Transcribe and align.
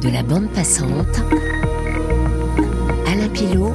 de 0.00 0.08
la 0.08 0.22
bande 0.22 0.48
passante. 0.50 1.22
Alain 3.06 3.28
Pilot, 3.28 3.74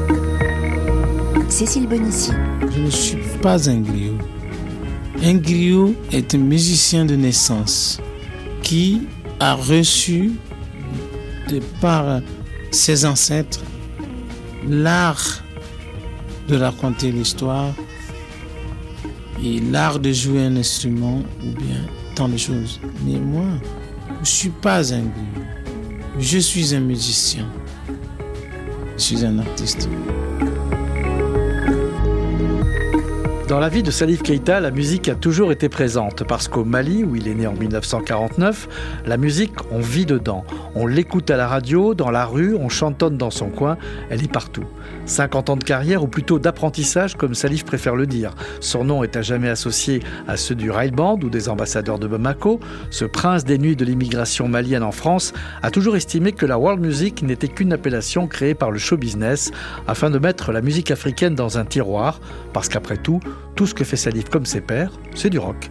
Cécile 1.50 1.88
Bonissi. 1.88 2.32
Je 2.72 2.82
ne 2.82 2.90
suis 2.90 3.18
pas 3.42 3.70
un 3.70 3.82
griot. 3.82 4.18
Un 5.24 5.36
griot 5.36 5.94
est 6.12 6.34
un 6.34 6.40
musicien 6.40 7.06
de 7.06 7.16
naissance 7.16 8.00
qui 8.64 9.08
a 9.40 9.54
reçu 9.54 10.32
de 11.50 11.60
par 11.80 12.22
ses 12.72 13.06
ancêtres 13.06 13.62
l'art 14.68 15.44
de 16.48 16.58
raconter 16.58 17.12
l'histoire 17.12 17.74
et 19.44 19.60
l'art 19.60 20.00
de 20.00 20.12
jouer 20.12 20.46
un 20.46 20.56
instrument 20.56 21.22
ou 21.44 21.52
bien 21.52 21.86
tant 22.16 22.30
de 22.30 22.38
choses. 22.38 22.80
Mais 23.06 23.20
moi, 23.20 23.46
je 24.16 24.20
ne 24.22 24.26
suis 24.26 24.50
pas 24.50 24.92
un 24.94 25.02
griot. 25.02 25.45
Je 26.18 26.40
suis 26.40 26.74
un 26.74 26.80
musicien. 26.80 27.46
Je 28.98 29.04
suis 29.04 29.26
un 29.26 29.40
artiste. 29.40 29.90
Dans 33.48 33.60
la 33.60 33.70
vie 33.70 33.84
de 33.84 33.92
Salif 33.92 34.24
Keita, 34.24 34.60
la 34.60 34.72
musique 34.72 35.08
a 35.08 35.14
toujours 35.14 35.52
été 35.52 35.70
présente 35.70 36.24
parce 36.24 36.48
qu'au 36.48 36.66
Mali, 36.66 37.04
où 37.04 37.16
il 37.16 37.28
est 37.28 37.36
né 37.36 37.46
en 37.46 37.54
1949, 37.54 38.68
la 39.06 39.18
musique, 39.18 39.54
on 39.70 39.80
vit 39.80 40.08
dedans. 40.08 40.44
On 40.74 40.88
l'écoute 40.88 41.30
à 41.30 41.38
la 41.38 41.48
radio, 41.48 41.94
dans 41.94 42.10
la 42.10 42.26
rue, 42.26 42.56
on 42.56 42.70
chantonne 42.70 43.18
dans 43.18 43.30
son 43.30 43.50
coin, 43.50 43.78
elle 44.10 44.24
est 44.24 44.32
partout. 44.32 44.64
50 45.06 45.52
ans 45.52 45.58
de 45.58 45.64
carrière 45.64 46.04
ou 46.04 46.08
plutôt 46.08 46.40
d'apprentissage 46.40 47.16
comme 47.16 47.36
Salif 47.36 47.66
préfère 47.66 47.96
le 47.96 48.08
dire. 48.08 48.34
Son 48.62 48.84
nom 48.84 49.04
est 49.04 49.16
à 49.16 49.22
jamais 49.22 49.50
associé 49.50 50.00
à 50.28 50.38
ceux 50.38 50.56
du 50.56 50.72
Rail 50.72 50.90
Band 50.90 51.20
ou 51.22 51.30
des 51.30 51.48
ambassadeurs 51.48 52.00
de 52.00 52.08
Bamako. 52.08 52.60
Ce 52.90 53.06
prince 53.06 53.46
des 53.46 53.60
nuits 53.60 53.76
de 53.76 53.86
l'immigration 53.86 54.48
malienne 54.48 54.82
en 54.82 54.92
France 54.92 55.34
a 55.62 55.70
toujours 55.70 55.96
estimé 55.96 56.32
que 56.32 56.48
la 56.48 56.58
world 56.58 56.82
music 56.82 57.22
n'était 57.22 57.48
qu'une 57.48 57.74
appellation 57.74 58.26
créée 58.26 58.56
par 58.56 58.72
le 58.72 58.80
show 58.80 58.98
business 58.98 59.52
afin 59.88 60.10
de 60.10 60.18
mettre 60.18 60.52
la 60.52 60.62
musique 60.62 60.90
africaine 60.90 61.36
dans 61.36 61.60
un 61.60 61.66
tiroir 61.66 62.20
parce 62.52 62.70
qu'après 62.70 62.98
tout, 62.98 63.20
tout 63.56 63.66
ce 63.66 63.74
que 63.74 63.84
fait 63.84 63.96
Salif 63.98 64.30
comme 64.30 64.46
ses 64.46 64.62
pairs, 64.62 64.92
c'est 65.14 65.30
du 65.30 65.40
rock. 65.40 65.70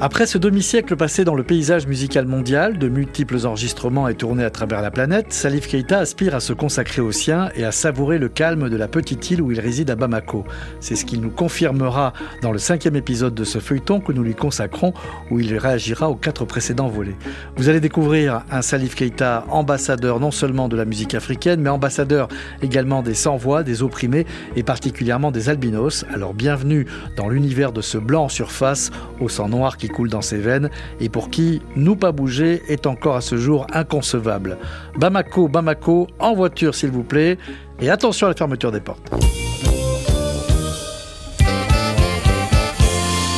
Après 0.00 0.26
ce 0.26 0.38
demi-siècle 0.38 0.96
passé 0.96 1.24
dans 1.24 1.36
le 1.36 1.44
paysage 1.44 1.86
musical 1.86 2.26
mondial, 2.26 2.78
de 2.78 2.88
multiples 2.88 3.46
enregistrements 3.46 4.08
et 4.08 4.16
tournées 4.16 4.44
à 4.44 4.50
travers 4.50 4.82
la 4.82 4.90
planète, 4.90 5.32
Salif 5.32 5.68
Keita 5.68 6.00
aspire 6.00 6.34
à 6.34 6.40
se 6.40 6.52
consacrer 6.52 7.00
au 7.00 7.12
sien 7.12 7.48
et 7.54 7.64
à 7.64 7.70
savourer 7.70 8.18
le 8.18 8.28
calme 8.28 8.68
de 8.68 8.76
la 8.76 8.88
petite 8.88 9.30
île 9.30 9.40
où 9.40 9.52
il 9.52 9.60
réside 9.60 9.90
à 9.90 9.94
Bamako. 9.94 10.44
C'est 10.80 10.96
ce 10.96 11.04
qu'il 11.04 11.20
nous 11.20 11.30
confirmera 11.30 12.12
dans 12.42 12.50
le 12.50 12.58
cinquième 12.58 12.96
épisode 12.96 13.36
de 13.36 13.44
ce 13.44 13.60
feuilleton 13.60 14.00
que 14.00 14.10
nous 14.10 14.24
lui 14.24 14.34
consacrons, 14.34 14.92
où 15.30 15.38
il 15.38 15.56
réagira 15.56 16.10
aux 16.10 16.16
quatre 16.16 16.44
précédents 16.44 16.88
volets. 16.88 17.16
Vous 17.56 17.68
allez 17.68 17.80
découvrir 17.80 18.42
un 18.50 18.62
Salif 18.62 18.96
Keita 18.96 19.44
ambassadeur 19.48 20.18
non 20.18 20.32
seulement 20.32 20.68
de 20.68 20.76
la 20.76 20.84
musique 20.84 21.14
africaine, 21.14 21.60
mais 21.60 21.70
ambassadeur 21.70 22.26
également 22.62 23.02
des 23.02 23.14
sans-voix, 23.14 23.62
des 23.62 23.82
opprimés 23.82 24.26
et 24.56 24.64
particulièrement 24.64 25.30
des 25.30 25.48
albinos. 25.48 26.04
Alors 26.12 26.34
bienvenue 26.34 26.86
dans 27.16 27.28
l'univers 27.28 27.70
de 27.70 27.80
ce 27.80 27.96
blanc 27.96 28.24
en 28.24 28.28
surface 28.28 28.90
au 29.20 29.28
sang 29.28 29.48
noir 29.48 29.76
qui 29.76 29.83
coule 29.88 30.08
dans 30.08 30.22
ses 30.22 30.38
veines 30.38 30.70
et 31.00 31.08
pour 31.08 31.30
qui 31.30 31.62
nous 31.76 31.96
pas 31.96 32.12
bouger 32.12 32.62
est 32.68 32.86
encore 32.86 33.16
à 33.16 33.20
ce 33.20 33.36
jour 33.36 33.66
inconcevable. 33.72 34.58
Bamako, 34.96 35.48
Bamako, 35.48 36.08
en 36.18 36.34
voiture 36.34 36.74
s'il 36.74 36.90
vous 36.90 37.02
plaît, 37.02 37.38
et 37.80 37.90
attention 37.90 38.26
à 38.26 38.30
la 38.30 38.36
fermeture 38.36 38.72
des 38.72 38.80
portes. 38.80 39.10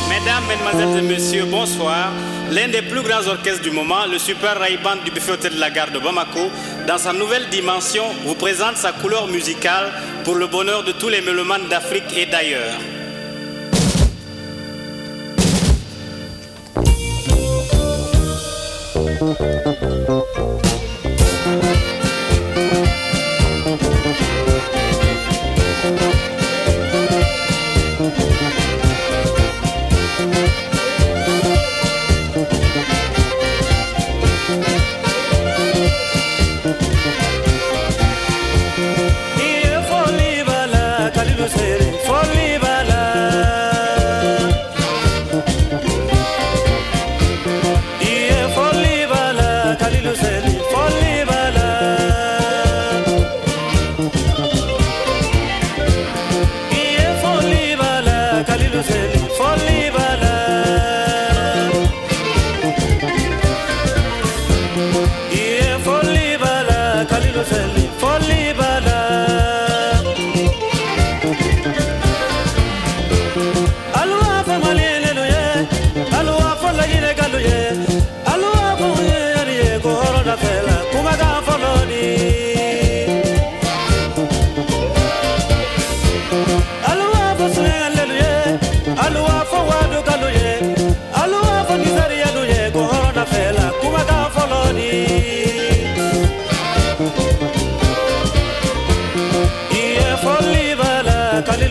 Mesdames, 0.09 0.43
Mesdemoiselles 0.47 1.03
et 1.03 1.07
Messieurs, 1.07 1.45
bonsoir. 1.49 2.11
L'un 2.51 2.69
des 2.69 2.81
plus 2.81 3.01
grands 3.01 3.27
orchestres 3.27 3.61
du 3.61 3.71
moment, 3.71 4.05
le 4.09 4.17
Super 4.17 4.57
Ray 4.57 4.77
du 5.03 5.11
Buffet 5.11 5.33
Hôtel 5.33 5.55
de 5.55 5.59
la 5.59 5.69
Gare 5.69 5.91
de 5.91 5.99
Bamako, 5.99 6.49
dans 6.87 6.97
sa 6.97 7.11
nouvelle 7.11 7.49
dimension, 7.49 8.03
vous 8.25 8.35
présente 8.35 8.77
sa 8.77 8.93
couleur 8.93 9.27
musicale 9.27 9.91
pour 10.23 10.35
le 10.35 10.47
bonheur 10.47 10.83
de 10.83 10.93
tous 10.93 11.09
les 11.09 11.21
mélomanes 11.21 11.67
d'Afrique 11.69 12.15
et 12.15 12.25
d'ailleurs. 12.25 12.96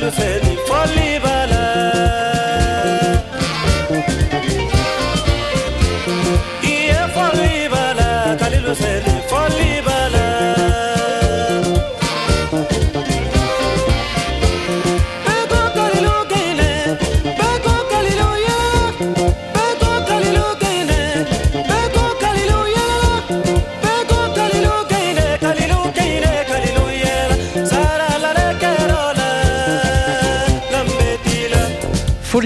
the 0.06 0.12
say 0.12 0.45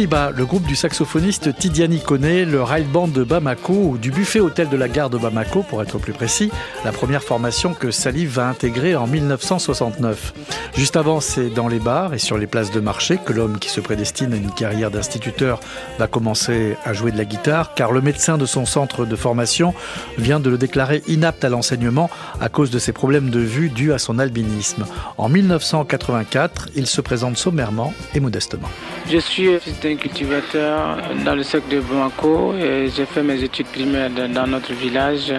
Le 0.01 0.45
groupe 0.45 0.67
du 0.67 0.77
saxophoniste 0.77 1.55
Tidiane 1.59 1.99
Kone, 1.99 2.45
le 2.45 2.63
rail 2.63 2.85
band 2.85 3.09
de 3.09 3.23
Bamako 3.23 3.75
ou 3.75 3.99
du 3.99 4.11
buffet 4.11 4.41
hôtel 4.41 4.71
de 4.71 4.77
la 4.79 4.89
gare 4.89 5.11
de 5.11 5.19
Bamako 5.19 5.63
pour 5.63 5.83
être 5.83 5.99
plus 5.99 6.15
précis, 6.15 6.51
la 6.87 6.93
première 6.93 7.23
formation 7.23 7.75
que 7.75 7.91
Salif 7.91 8.31
va 8.31 8.49
intégrer 8.49 8.97
en 8.97 9.07
1969. 9.07 10.33
Juste 10.75 10.97
avant, 10.97 11.21
c'est 11.21 11.51
dans 11.51 11.69
les 11.69 11.81
bars 11.81 12.15
et 12.15 12.19
sur 12.19 12.39
les 12.39 12.47
places 12.47 12.71
de 12.71 12.81
marché 12.81 13.19
que 13.23 13.35
l'homme 13.35 13.59
qui 13.59 13.69
se 13.69 13.83
prédestine 13.83 14.33
à 14.33 14.37
une 14.37 14.51
carrière 14.51 14.91
d'instituteur 14.91 15.61
va 15.99 16.07
commencer 16.07 16.77
à 16.87 16.95
jouer 16.95 17.13
de 17.13 17.19
la 17.19 17.27
guitare 17.27 17.75
car 17.75 17.93
le 17.93 18.01
médecin 18.01 18.39
de 18.39 18.47
son 18.47 18.65
centre 18.65 19.05
de 19.05 19.17
formation 19.17 19.75
vient 20.17 20.41
de 20.41 20.49
le 20.49 20.57
déclarer 20.57 21.03
inapte 21.09 21.45
à 21.45 21.51
l'enseignement 21.51 22.09
à 22.41 22.49
cause 22.49 22.71
de 22.71 22.79
ses 22.79 22.93
problèmes 22.93 23.29
de 23.29 23.41
vue 23.41 23.69
dus 23.69 23.93
à 23.93 23.99
son 23.99 24.19
albinisme. 24.19 24.87
En 25.19 25.29
1984, 25.29 26.71
il 26.75 26.87
se 26.87 27.03
présente 27.03 27.37
sommairement 27.37 27.93
et 28.15 28.21
modestement. 28.21 28.69
Je 29.11 29.19
suis 29.19 29.49
cultivateur 29.97 30.99
dans 31.25 31.35
le 31.35 31.43
secteur 31.43 31.81
de 31.81 31.87
Bamako 31.87 32.55
et 32.55 32.89
j'ai 32.95 33.07
fait 33.07 33.23
mes 33.23 33.43
études 33.43 33.67
primaires 33.67 34.11
dans 34.11 34.47
notre 34.47 34.73
village 34.73 35.33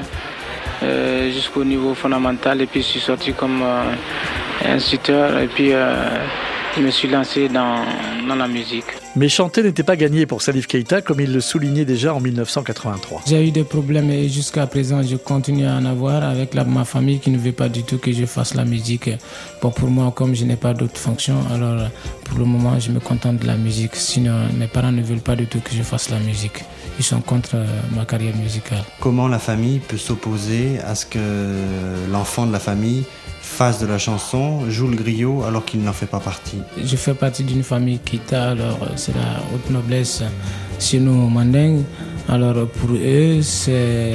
euh, 0.84 1.32
jusqu'au 1.32 1.64
niveau 1.64 1.94
fondamental 1.94 2.62
et 2.62 2.66
puis 2.66 2.82
je 2.82 2.88
suis 2.88 3.00
sorti 3.00 3.34
comme 3.34 3.62
euh, 3.62 4.74
instituteur 4.74 5.40
et 5.40 5.48
puis 5.48 5.74
euh, 5.74 6.10
je 6.76 6.82
me 6.82 6.92
suis 6.92 7.08
lancé 7.08 7.50
dans, 7.50 7.84
dans 8.28 8.36
la 8.36 8.48
musique. 8.48 8.86
Mais 9.16 9.28
chanter 9.28 9.62
n'était 9.62 9.84
pas 9.84 9.98
gagné 9.98 10.26
pour 10.26 10.42
Salif 10.42 10.68
Keita, 10.68 11.02
comme 11.02 11.20
il 11.20 11.34
le 11.34 11.42
soulignait 11.42 11.84
déjà 11.84 12.14
en 12.14 12.22
1983. 12.22 13.24
J'ai 13.28 13.46
eu 13.46 13.52
des 13.52 13.66
problèmes 13.66 14.10
et 14.10 14.30
jusqu'à 14.30 14.66
présent, 14.68 15.04
je 15.04 15.18
continue 15.18 15.66
à 15.66 15.76
en 15.76 15.86
avoir 15.86 16.24
avec 16.24 16.54
ma 16.54 16.86
famille 16.86 17.20
qui 17.20 17.30
ne 17.30 17.38
veut 17.38 17.52
pas 17.52 17.68
du 17.68 17.84
tout 17.84 17.98
que 17.98 18.12
je 18.14 18.26
fasse 18.26 18.54
la 18.54 18.64
musique. 18.64 19.10
Bon, 19.62 19.70
pour 19.70 19.90
moi, 19.90 20.14
comme 20.16 20.34
je 20.34 20.46
n'ai 20.46 20.56
pas 20.56 20.74
d'autres 20.74 20.98
fonctions, 20.98 21.40
alors 21.54 21.90
pour 22.24 22.40
le 22.40 22.46
moment, 22.46 22.80
je 22.80 22.92
me 22.92 23.00
contente 23.00 23.38
de 23.38 23.48
la 23.48 23.58
musique. 23.58 23.96
Sinon, 23.96 24.48
mes 24.58 24.68
parents 24.68 24.94
ne 24.94 25.02
veulent 25.02 25.20
pas 25.20 25.36
du 25.36 25.48
tout 25.48 25.60
que 25.60 25.72
je 25.74 25.84
fasse 25.84 26.10
la 26.10 26.20
musique. 26.20 26.64
Ils 26.98 27.04
sont 27.04 27.22
contre 27.22 27.56
euh, 27.56 27.66
ma 27.96 28.06
carrière 28.06 28.36
musicale. 28.36 28.84
Comment 29.00 29.28
la 29.28 29.40
famille 29.40 29.80
peut 29.80 29.98
s'opposer 29.98 30.80
à 30.86 30.96
ce 30.96 31.06
que 31.06 31.20
l'enfant 32.12 32.46
de 32.46 32.52
la 32.52 32.60
famille 32.60 33.04
face 33.52 33.80
de 33.80 33.86
la 33.86 33.98
chanson 33.98 34.70
joue 34.70 34.88
le 34.88 34.96
griot 34.96 35.44
alors 35.44 35.66
qu'il 35.66 35.82
n'en 35.84 35.94
fait 35.94 36.06
pas 36.06 36.20
partie 36.20 36.60
Je 36.84 36.96
fais 36.96 37.14
partie 37.14 37.44
d'une 37.44 37.64
famille 37.64 38.00
Kita, 38.00 38.52
alors 38.52 38.80
c'est 38.96 39.14
la 39.14 39.44
haute 39.54 39.70
noblesse 39.70 40.24
chez 40.80 41.00
nous 41.00 41.30
Manding. 41.30 41.84
Alors 42.30 42.68
pour 42.68 42.92
eux, 42.96 43.42
c'est 43.42 44.14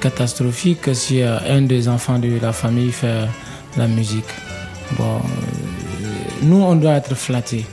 catastrophique 0.00 0.94
si 0.94 1.22
un 1.22 1.62
des 1.62 1.88
enfants 1.88 2.18
de 2.18 2.38
la 2.42 2.52
famille 2.52 2.92
fait 2.92 3.28
la 3.76 3.86
musique. 3.86 4.32
Bon, 4.98 5.16
euh, 5.16 5.20
nous, 6.42 6.60
on 6.60 6.74
doit 6.74 6.94
être 6.94 7.14
flattés, 7.14 7.64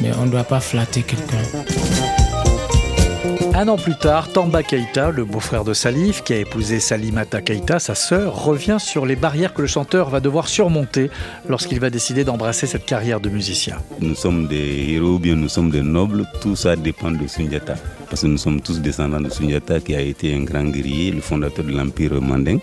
mais 0.00 0.10
on 0.20 0.26
ne 0.26 0.30
doit 0.30 0.44
pas 0.44 0.60
flatter 0.60 1.02
quelqu'un. 1.02 1.42
Un 3.52 3.66
an 3.68 3.76
plus 3.76 3.96
tard, 3.96 4.28
Tamba 4.32 4.62
Keita, 4.62 5.10
le 5.10 5.24
beau-frère 5.24 5.64
de 5.64 5.74
Salif, 5.74 6.22
qui 6.22 6.32
a 6.32 6.38
épousé 6.38 6.78
Salimata 6.78 7.42
Keita, 7.42 7.78
sa 7.78 7.94
sœur, 7.94 8.44
revient 8.44 8.76
sur 8.78 9.04
les 9.06 9.16
barrières 9.16 9.52
que 9.52 9.60
le 9.60 9.66
chanteur 9.66 10.08
va 10.08 10.20
devoir 10.20 10.48
surmonter 10.48 11.10
lorsqu'il 11.48 11.80
va 11.80 11.90
décider 11.90 12.24
d'embrasser 12.24 12.66
cette 12.66 12.86
carrière 12.86 13.20
de 13.20 13.28
musicien. 13.28 13.76
Nous 14.00 14.14
sommes 14.14 14.46
des 14.46 14.92
héros, 14.92 15.18
bien 15.18 15.34
nous 15.34 15.48
sommes 15.48 15.70
des 15.70 15.82
nobles, 15.82 16.26
tout 16.40 16.54
ça 16.54 16.76
dépend 16.76 17.10
de 17.10 17.26
Sundiata. 17.26 17.74
Parce 18.08 18.22
que 18.22 18.28
nous 18.28 18.38
sommes 18.38 18.60
tous 18.60 18.80
descendants 18.80 19.20
de 19.20 19.28
Sundiata, 19.28 19.80
qui 19.80 19.94
a 19.94 20.00
été 20.00 20.34
un 20.34 20.44
grand 20.44 20.64
guerrier, 20.64 21.10
le 21.10 21.20
fondateur 21.20 21.64
de 21.64 21.72
l'Empire 21.72 22.20
manding. 22.22 22.60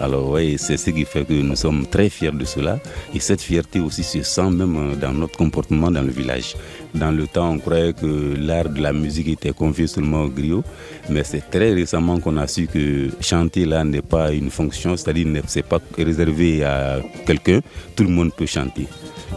Alors 0.00 0.28
oui, 0.30 0.56
c'est 0.58 0.76
ce 0.76 0.90
qui 0.90 1.04
fait 1.04 1.24
que 1.24 1.34
nous 1.34 1.54
sommes 1.54 1.86
très 1.86 2.08
fiers 2.08 2.32
de 2.32 2.44
cela. 2.44 2.80
Et 3.14 3.20
cette 3.20 3.40
fierté 3.40 3.78
aussi 3.78 4.02
se 4.02 4.22
sent 4.22 4.50
même 4.50 4.76
euh, 4.76 4.96
dans 4.96 5.12
notre 5.12 5.38
comportement 5.38 5.90
dans 5.90 6.02
le 6.02 6.10
village. 6.10 6.56
Dans 6.94 7.10
le 7.10 7.26
temps, 7.26 7.50
on 7.50 7.58
croyait 7.58 7.92
que 7.92 8.34
l'art 8.38 8.68
de 8.68 8.80
la 8.80 8.92
musique 8.92 9.26
était 9.26 9.52
confié 9.52 9.88
seulement 9.88 10.22
au 10.22 10.28
griot, 10.28 10.62
mais 11.10 11.24
c'est 11.24 11.50
très 11.50 11.72
récemment 11.74 12.20
qu'on 12.20 12.36
a 12.36 12.46
su 12.46 12.68
que 12.68 13.10
chanter 13.20 13.64
là 13.64 13.82
n'est 13.82 14.00
pas 14.00 14.32
une 14.32 14.48
fonction, 14.48 14.96
c'est-à-dire 14.96 15.26
c'est 15.48 15.64
pas 15.66 15.80
réservé 15.98 16.62
à 16.62 17.00
quelqu'un, 17.26 17.60
tout 17.96 18.04
le 18.04 18.10
monde 18.10 18.32
peut 18.32 18.46
chanter. 18.46 18.86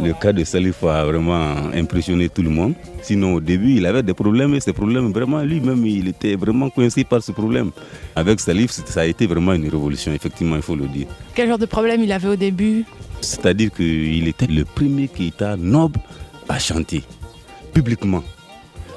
Le 0.04 0.14
cas 0.14 0.32
de 0.32 0.44
Salif 0.44 0.84
a 0.84 1.04
vraiment 1.06 1.56
impressionné 1.74 2.30
tout 2.30 2.44
le 2.44 2.52
monde. 2.52 2.76
Sinon, 3.02 3.34
au 3.34 3.40
début, 3.40 3.72
il 3.78 3.86
avait 3.88 4.04
des 4.04 4.14
problèmes 4.14 4.54
et 4.54 4.60
ces 4.60 4.74
problèmes, 4.74 5.12
vraiment, 5.12 5.42
lui-même, 5.42 5.84
il 5.88 6.08
était 6.10 6.36
vraiment 6.36 6.70
coincé 6.70 7.04
par 7.04 7.24
ce 7.24 7.32
problème. 7.32 7.72
Avec 8.16 8.40
Salif, 8.40 8.70
ça 8.72 9.02
a 9.02 9.06
été 9.06 9.26
vraiment 9.26 9.54
une 9.54 9.68
révolution, 9.68 10.14
effectivement, 10.14 10.56
il 10.58 10.62
faut 10.62 10.76
le 10.76 10.86
dire. 10.88 11.08
Quel 11.34 11.48
genre 11.50 11.58
de 11.58 11.66
problème 11.66 12.04
il 12.04 12.12
avait 12.12 12.28
au 12.28 12.36
début? 12.36 12.86
C'est-à-dire 13.22 13.72
qu'il 13.72 14.28
était 14.28 14.46
le 14.46 14.64
premier 14.64 15.08
qui 15.08 15.28
était 15.30 15.58
noble 15.58 16.00
à 16.48 16.60
chanter, 16.60 17.04
publiquement. 17.74 18.24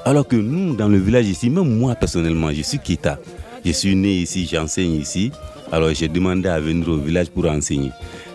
Alors 0.03 0.27
que 0.27 0.35
nous, 0.35 0.75
dans 0.75 0.87
le 0.87 0.97
village 0.97 1.27
ici, 1.27 1.49
même 1.49 1.77
moi 1.77 1.95
personnellement, 1.95 2.51
je 2.51 2.61
suis 2.61 2.79
Kita. 2.79 3.19
Je 3.63 3.71
suis 3.71 3.95
né 3.95 4.21
ici, 4.21 4.47
j'enseigne 4.51 4.93
ici. 4.93 5.31
Alors 5.71 5.93
j'ai 5.93 6.07
demandé 6.07 6.49
à 6.49 6.59
venir 6.59 6.87
au 6.89 6.97
village 6.97 7.29
pour 7.29 7.45
enseigner. 7.45 7.91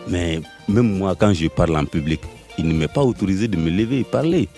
Mais 0.09 0.41
même 0.69 0.97
moi, 0.99 1.17
quand 1.19 1.35
je 1.35 1.49
parle 1.49 1.77
en 1.77 1.85
public, 1.85 2.21
il 2.59 2.69
ne 2.69 2.73
m'est 2.73 2.93
pas 2.93 3.03
autorisé 3.03 3.49
de 3.49 3.57
me 3.57 3.71
lever 3.71 4.01
et 4.01 4.05
parler. 4.05 4.49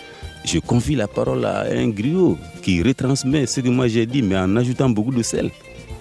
Je 0.44 0.58
confie 0.58 0.94
la 0.94 1.08
parole 1.08 1.44
à 1.44 1.62
un 1.70 1.88
griot 1.88 2.38
qui 2.62 2.82
retransmet 2.82 3.46
ce 3.46 3.60
que 3.60 3.69
moi 3.69 3.88
j'ai 3.88 4.06
dit, 4.06 4.22
mais 4.22 4.36
en 4.36 4.56
ajoutant 4.56 4.90
beaucoup 4.90 5.12
de 5.12 5.22
sel. 5.22 5.50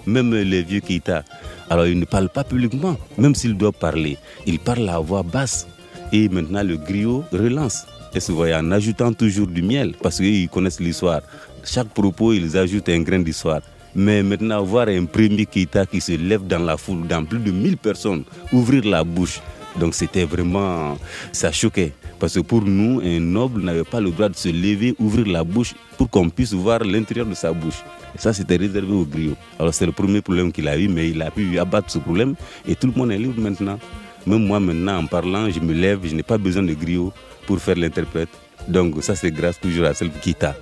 Même 0.06 0.34
les 0.34 0.62
vieux 0.62 0.80
Kita. 0.80 1.24
Alors 1.70 1.86
il 1.86 1.98
ne 1.98 2.04
parle 2.04 2.28
pas 2.28 2.44
publiquement, 2.44 2.96
même 3.16 3.34
s'il 3.34 3.56
doit 3.56 3.72
parler. 3.72 4.16
Il 4.46 4.58
parle 4.58 4.88
à 4.88 4.98
voix 4.98 5.22
basse. 5.22 5.66
Et 6.12 6.28
maintenant 6.28 6.62
le 6.62 6.76
griot 6.76 7.24
relance. 7.32 7.86
Et 8.14 8.20
se 8.20 8.32
voit 8.32 8.56
en 8.56 8.72
ajoutant 8.72 9.12
toujours 9.12 9.46
du 9.46 9.62
miel, 9.62 9.94
parce 10.02 10.16
qu'ils 10.16 10.48
connaissent 10.48 10.80
l'histoire. 10.80 11.20
Chaque 11.64 11.88
propos, 11.88 12.32
ils 12.32 12.56
ajoutent 12.56 12.88
un 12.88 13.00
grain 13.00 13.20
d'histoire. 13.20 13.60
Mais 13.94 14.22
maintenant, 14.22 14.62
voir 14.62 14.88
un 14.88 15.04
premier 15.04 15.46
Kita 15.46 15.86
qui 15.86 16.00
se 16.00 16.12
lève 16.12 16.46
dans 16.46 16.58
la 16.58 16.76
foule, 16.76 17.06
dans 17.06 17.24
plus 17.24 17.38
de 17.38 17.50
1000 17.50 17.76
personnes, 17.76 18.24
ouvrir 18.52 18.84
la 18.84 19.04
bouche, 19.04 19.40
donc 19.78 19.94
c'était 19.94 20.24
vraiment, 20.24 20.98
ça 21.32 21.52
choquait. 21.52 21.92
Parce 22.18 22.34
que 22.34 22.40
pour 22.40 22.62
nous, 22.62 23.00
un 23.00 23.20
noble 23.20 23.62
n'avait 23.62 23.84
pas 23.84 24.00
le 24.00 24.10
droit 24.10 24.28
de 24.28 24.34
se 24.36 24.48
lever, 24.48 24.94
ouvrir 24.98 25.26
la 25.26 25.44
bouche 25.44 25.74
pour 25.96 26.10
qu'on 26.10 26.28
puisse 26.28 26.52
voir 26.52 26.80
l'intérieur 26.80 27.26
de 27.26 27.34
sa 27.34 27.52
bouche. 27.52 27.84
Et 28.14 28.18
ça, 28.18 28.32
c'était 28.32 28.56
réservé 28.56 28.92
au 28.92 29.04
griot. 29.04 29.36
Alors 29.58 29.72
c'est 29.72 29.86
le 29.86 29.92
premier 29.92 30.20
problème 30.20 30.50
qu'il 30.50 30.66
a 30.66 30.76
eu, 30.76 30.88
mais 30.88 31.10
il 31.10 31.22
a 31.22 31.30
pu 31.30 31.58
abattre 31.58 31.90
ce 31.90 31.98
problème 31.98 32.34
et 32.66 32.74
tout 32.74 32.88
le 32.88 32.92
monde 32.92 33.12
est 33.12 33.18
libre 33.18 33.40
maintenant. 33.40 33.78
Même 34.26 34.46
moi 34.46 34.58
maintenant, 34.58 34.98
en 34.98 35.06
parlant, 35.06 35.48
je 35.48 35.60
me 35.60 35.72
lève, 35.72 36.00
je 36.04 36.14
n'ai 36.14 36.24
pas 36.24 36.38
besoin 36.38 36.62
de 36.64 36.74
griot 36.74 37.12
pour 37.48 37.58
faire 37.58 37.76
l'interprète. 37.76 38.28
Donc 38.68 39.02
ça, 39.02 39.16
c'est 39.16 39.30
grâce 39.30 39.58
toujours 39.58 39.86
à 39.86 39.94
celle 39.94 40.10
qui 40.10 40.34
t'a. 40.34 40.54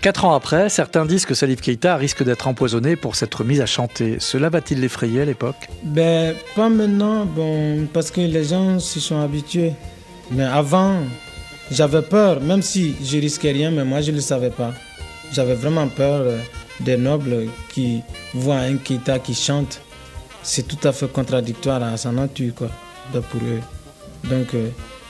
Quatre 0.00 0.24
ans 0.24 0.34
après, 0.34 0.70
certains 0.70 1.04
disent 1.04 1.26
que 1.26 1.34
Salif 1.34 1.60
Keita 1.60 1.94
risque 1.96 2.24
d'être 2.24 2.48
empoisonné 2.48 2.96
pour 2.96 3.14
s'être 3.14 3.44
mis 3.44 3.60
à 3.60 3.66
chanter. 3.66 4.16
Cela 4.18 4.48
va-t-il 4.48 4.80
l'effrayer 4.80 5.20
à 5.20 5.24
l'époque? 5.26 5.68
Ben, 5.84 6.34
pas 6.56 6.70
maintenant, 6.70 7.26
bon, 7.26 7.86
parce 7.92 8.10
que 8.10 8.22
les 8.22 8.44
gens 8.44 8.80
s'y 8.80 9.00
sont 9.00 9.20
habitués. 9.20 9.74
Mais 10.30 10.44
avant, 10.44 10.94
j'avais 11.70 12.00
peur, 12.02 12.40
même 12.40 12.62
si 12.62 12.96
je 13.04 13.18
risquais 13.18 13.52
rien, 13.52 13.70
mais 13.70 13.84
moi 13.84 14.00
je 14.00 14.10
ne 14.10 14.16
le 14.16 14.22
savais 14.22 14.50
pas. 14.50 14.72
J'avais 15.34 15.54
vraiment 15.54 15.88
peur 15.88 16.22
euh, 16.22 16.38
des 16.80 16.96
nobles 16.96 17.48
qui 17.72 18.02
voient 18.32 18.64
un 18.72 18.78
Keita 18.78 19.18
qui 19.18 19.34
chante. 19.34 19.82
C'est 20.42 20.66
tout 20.66 20.88
à 20.88 20.92
fait 20.92 21.12
contradictoire 21.12 21.82
à 21.82 21.96
sa 21.98 22.10
nature, 22.10 22.54
quoi, 22.54 22.70
ben, 23.12 23.20
pour 23.20 23.42
eux. 23.42 23.60
Donc, 24.30 24.54
euh, 24.54 24.68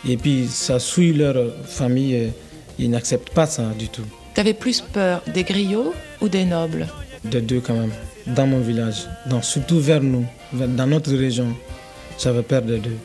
et 0.09 0.17
puis 0.17 0.47
ça 0.49 0.79
souille 0.79 1.13
leur 1.13 1.37
famille, 1.65 2.33
ils 2.79 2.91
n'acceptent 2.91 3.31
pas 3.31 3.47
ça 3.47 3.65
du 3.79 3.89
tout. 3.89 4.05
T'avais 4.35 4.55
plus 4.55 4.81
peur 4.81 5.23
des 5.33 5.45
griots 5.45 5.93
ou 6.21 6.29
des 6.29 6.45
nobles? 6.45 6.89
Des 7.25 7.41
deux 7.41 7.61
quand 7.61 7.75
même. 7.75 7.93
Dans 8.27 8.47
mon 8.47 8.61
village, 8.61 9.07
surtout 9.43 9.81
vers 9.81 10.03
nous, 10.03 10.25
dans 10.53 10.87
notre 10.87 11.13
région, 11.15 11.55
j'avais 12.19 12.43
peur 12.43 12.63
des 12.63 12.79
deux. 12.79 12.97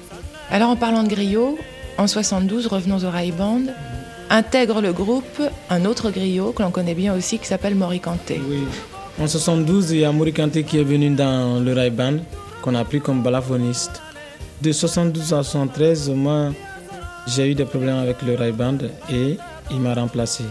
Alors 0.50 0.70
en 0.70 0.76
parlant 0.76 1.04
de 1.04 1.10
griots, 1.10 1.58
en 1.98 2.08
72, 2.08 2.68
revenons 2.68 3.04
au 3.04 3.10
Rail 3.10 3.32
Band, 3.32 3.64
intègre 4.30 4.82
le 4.82 4.94
groupe 4.94 5.42
un 5.70 5.86
autre 5.86 6.12
griot 6.12 6.52
que 6.52 6.62
l'on 6.62 6.72
connaît 6.72 6.94
bien 6.94 7.16
aussi 7.16 7.40
qui 7.40 7.48
s'appelle 7.48 7.76
Morikanté. 7.76 8.40
Oui. 8.48 8.60
En 9.20 9.28
72, 9.28 9.92
il 9.92 10.00
y 10.02 10.06
a 10.06 10.12
Morikanté 10.12 10.64
qui 10.64 10.78
est 10.78 10.84
venu 10.84 11.10
dans 11.10 11.60
le 11.60 11.74
Rail 11.74 11.90
Band, 11.90 12.18
qu'on 12.62 12.76
a 12.76 12.86
pris 12.86 13.02
comme 13.02 13.24
balafoniste. 13.24 14.02
De 14.62 14.72
72 14.72 15.34
à 15.34 15.44
73, 15.44 16.10
moi, 16.12 16.52
j'ai 17.28 17.52
eu 17.52 17.56
des 17.56 17.66
problèmes 17.66 17.98
avec 17.98 18.22
le 18.22 18.36
Rail 18.36 18.54
Band 18.54 18.78
et 19.12 19.38
il 19.72 19.80
m'a 19.80 19.94
remplacé. 19.94 20.44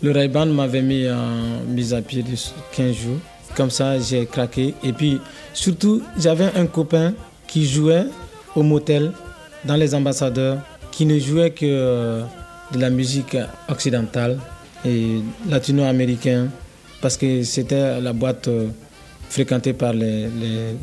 Le 0.00 0.12
ray 0.12 0.28
m'avait 0.28 0.82
mis 0.82 1.08
en 1.10 1.64
mise 1.66 1.92
à 1.92 2.02
pied 2.02 2.22
de 2.22 2.34
15 2.72 2.94
jours. 2.94 3.18
Comme 3.56 3.70
ça, 3.70 3.98
j'ai 3.98 4.26
craqué. 4.26 4.74
Et 4.84 4.92
puis, 4.92 5.20
surtout, 5.52 6.02
j'avais 6.16 6.50
un 6.54 6.66
copain 6.66 7.14
qui 7.48 7.66
jouait 7.66 8.04
au 8.54 8.62
motel 8.62 9.12
dans 9.64 9.74
les 9.74 9.94
ambassadeurs, 9.96 10.58
qui 10.92 11.04
ne 11.04 11.18
jouait 11.18 11.50
que 11.50 11.66
euh, 11.66 12.22
de 12.72 12.78
la 12.78 12.90
musique 12.90 13.36
occidentale 13.68 14.38
et 14.84 15.20
latino-américaine, 15.48 16.50
parce 17.00 17.16
que 17.16 17.42
c'était 17.42 18.00
la 18.00 18.12
boîte 18.12 18.46
euh, 18.46 18.68
fréquentée 19.28 19.72
par 19.72 19.92
les, 19.94 20.28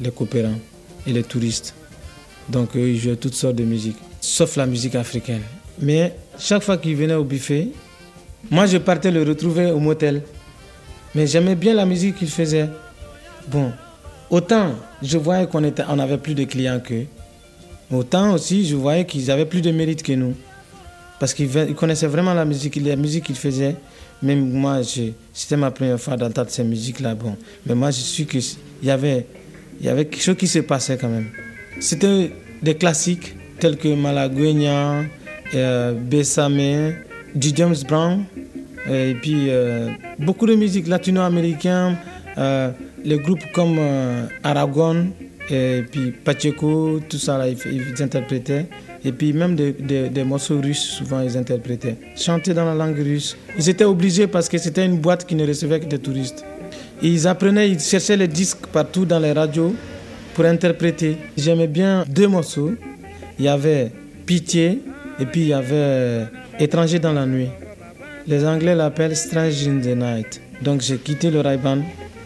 les, 0.02 0.12
coopérants 0.12 0.60
et 1.08 1.14
les 1.14 1.24
touristes. 1.24 1.74
Donc, 2.50 2.76
eux, 2.76 2.90
ils 2.90 3.00
jouaient 3.00 3.16
toutes 3.16 3.36
sortes 3.36 3.56
de 3.56 3.64
musique, 3.64 3.98
sauf 4.26 4.56
la 4.56 4.66
musique 4.66 4.96
africaine. 4.96 5.42
Mais 5.80 6.14
chaque 6.40 6.64
fois 6.64 6.78
qu'il 6.78 6.96
venait 6.96 7.14
au 7.14 7.24
buffet, 7.24 7.70
moi, 8.50 8.66
je 8.66 8.78
partais 8.78 9.12
le 9.12 9.24
retrouver 9.24 9.72
au 9.72 9.80
motel. 9.80 10.24
Mais 11.14 11.28
j'aimais 11.28 11.56
bien 11.56 11.74
la 11.74 11.86
musique 11.86 12.18
qu'il 12.18 12.30
faisait. 12.30 12.70
Bon, 13.48 13.72
autant 14.30 14.74
je 15.02 15.18
voyais 15.18 15.48
qu'on 15.48 15.64
avait 16.00 16.18
plus 16.18 16.34
de 16.34 16.44
clients 16.46 16.80
qu'eux. 16.80 17.06
Autant 17.92 18.34
aussi, 18.34 18.66
je 18.66 18.76
voyais 18.76 19.06
qu'ils 19.06 19.30
avaient 19.30 19.46
plus 19.46 19.62
de 19.62 19.72
mérite 19.72 20.02
que 20.02 20.14
nous. 20.14 20.34
Parce 21.20 21.34
qu'ils 21.34 21.76
connaissaient 21.76 22.08
vraiment 22.08 22.34
la 22.34 22.44
musique, 22.46 22.76
la 22.78 22.96
musique 22.96 23.26
qu'ils 23.26 23.36
faisaient. 23.36 23.76
Même 24.24 24.50
moi, 24.52 24.82
c'était 25.34 25.58
ma 25.58 25.72
première 25.72 26.00
fois 26.00 26.18
d'entendre 26.18 26.50
ces 26.50 26.64
musiques-là. 26.64 27.14
Bon, 27.16 27.38
mais 27.66 27.76
moi, 27.76 27.92
je 27.92 28.00
suis 28.00 28.26
que 28.26 28.38
il 28.38 28.88
y 28.88 28.92
avait, 28.92 29.28
il 29.80 29.86
y 29.86 29.90
avait 29.90 30.06
quelque 30.06 30.24
chose 30.24 30.38
qui 30.38 30.48
se 30.48 30.60
passait 30.60 30.98
quand 30.98 31.10
même. 31.10 31.30
C'était 31.80 32.32
des 32.64 32.76
classiques 32.76 33.36
tels 33.60 33.78
que 33.78 33.96
Malagueña, 33.96 35.04
euh, 35.54 35.94
Bessame, 35.94 36.96
du 37.34 37.50
James 37.56 37.76
Brown, 37.88 38.24
et 38.90 39.16
puis 39.16 39.50
euh, 39.50 39.90
beaucoup 40.20 40.46
de 40.46 40.56
musique 40.56 40.88
latino-américaine, 40.88 41.98
euh, 42.38 42.72
les 43.04 43.18
groupes 43.18 43.44
comme 43.54 43.78
euh, 43.80 44.26
Aragon, 44.44 45.08
et 45.50 45.84
puis 45.92 46.12
Pacheco, 46.12 47.00
tout 47.08 47.18
ça, 47.18 47.40
ils, 47.48 48.04
interprétaient. 48.04 48.68
Et 49.04 49.12
puis 49.12 49.34
même 49.34 49.56
des, 49.56 49.74
des, 49.74 50.24
morceaux 50.24 50.60
russes, 50.60 50.82
souvent 50.98 51.22
ils 51.22 51.38
interprétaient. 51.38 51.96
Chanter 52.16 52.56
dans 52.56 52.66
la 52.66 52.74
langue 52.74 52.98
russe. 52.98 53.38
Ils 53.56 53.70
étaient 53.70 53.84
obligés 53.84 54.26
parce 54.26 54.50
que 54.50 54.58
c'était 54.58 54.84
une 54.84 54.98
boîte 54.98 55.28
qui 55.28 55.36
ne 55.36 55.46
recevait 55.46 55.80
que 55.80 55.86
des 55.86 56.00
touristes. 56.00 56.44
ils 57.04 57.28
apprenaient, 57.28 57.70
ils 57.70 57.80
cherchaient 57.80 58.18
les 58.18 58.28
disques 58.28 58.66
partout 58.74 59.06
dans 59.06 59.20
les 59.20 59.32
radios 59.32 59.76
pour 60.34 60.46
interpréter. 60.46 61.18
J'aimais 61.38 61.68
bien 61.68 62.04
deux 62.10 62.28
morceaux. 62.28 62.72
Il 63.40 63.46
y 63.46 63.48
avait 63.48 63.92
Pitié 64.26 64.82
et 65.20 65.26
puis 65.26 65.42
il 65.42 65.48
y 65.48 65.54
avait 65.54 66.26
Étranger 66.60 67.00
dans 67.00 67.14
la 67.14 67.26
nuit. 67.26 67.50
Les 68.28 68.46
Anglais 68.46 68.76
l'appellent 68.76 69.16
Strange 69.16 69.68
in 69.68 69.80
the 69.82 69.96
Night. 69.96 70.42
Donc 70.62 70.82
j'ai 70.82 70.98
quitté 70.98 71.30
le 71.30 71.42
ray 71.42 71.60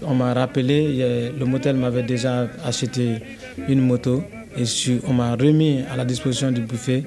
On 0.04 0.14
m'a 0.14 0.34
rappelé, 0.34 1.32
le 1.38 1.46
motel 1.46 1.76
m'avait 1.76 2.04
déjà 2.04 2.48
acheté 2.66 3.22
une 3.68 3.82
moto 3.82 4.24
et 4.58 4.64
on 5.08 5.14
m'a 5.14 5.36
remis 5.36 5.82
à 5.92 5.98
la 5.98 6.06
disposition 6.06 6.52
du 6.52 6.62
buffet 6.62 7.04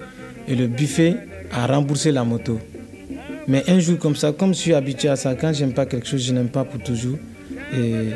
et 0.49 0.55
le 0.55 0.67
buffet 0.67 1.17
a 1.53 1.67
remboursé 1.67 2.13
la 2.13 2.25
moto. 2.25 2.59
Mais 3.49 3.65
un 3.69 3.79
jour 3.81 3.99
comme 3.99 4.17
ça, 4.17 4.33
comme 4.33 4.55
je 4.55 4.59
suis 4.59 4.75
habitué 4.75 5.09
à 5.09 5.17
ça, 5.17 5.35
quand 5.35 5.53
j'aime 5.53 5.73
pas 5.73 5.87
quelque 5.87 6.07
chose, 6.07 6.23
je 6.25 6.33
n'aime 6.33 6.49
pas 6.49 6.65
pour 6.65 6.81
toujours. 6.81 7.19
Et 7.77 8.11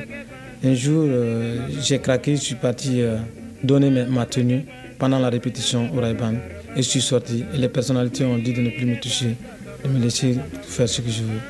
un 0.65 0.75
jour, 0.75 1.05
euh, 1.07 1.59
j'ai 1.83 1.99
craqué, 1.99 2.37
je 2.37 2.43
suis 2.43 2.55
parti 2.55 3.01
euh, 3.01 3.17
donner 3.63 3.91
ma 4.09 4.27
tenue 4.27 4.65
pendant 4.99 5.19
la 5.19 5.29
répétition 5.29 5.91
au 5.95 6.01
Ray 6.01 6.17
Et 6.77 6.83
je 6.83 6.89
suis 6.89 7.01
sorti 7.01 7.45
et 7.55 7.59
les 7.59 7.69
personnalités 7.69 8.25
ont 8.25 8.39
dit 8.39 8.53
de 8.53 8.61
ne 8.61 8.71
plus 8.71 8.87
me 8.87 8.99
toucher, 9.01 9.37
de 9.85 9.89
me 9.89 9.99
laisser 9.99 10.37
faire 10.63 10.89
ce 10.89 11.01
que 11.01 11.11
je 11.11 11.23
veux. 11.23 11.41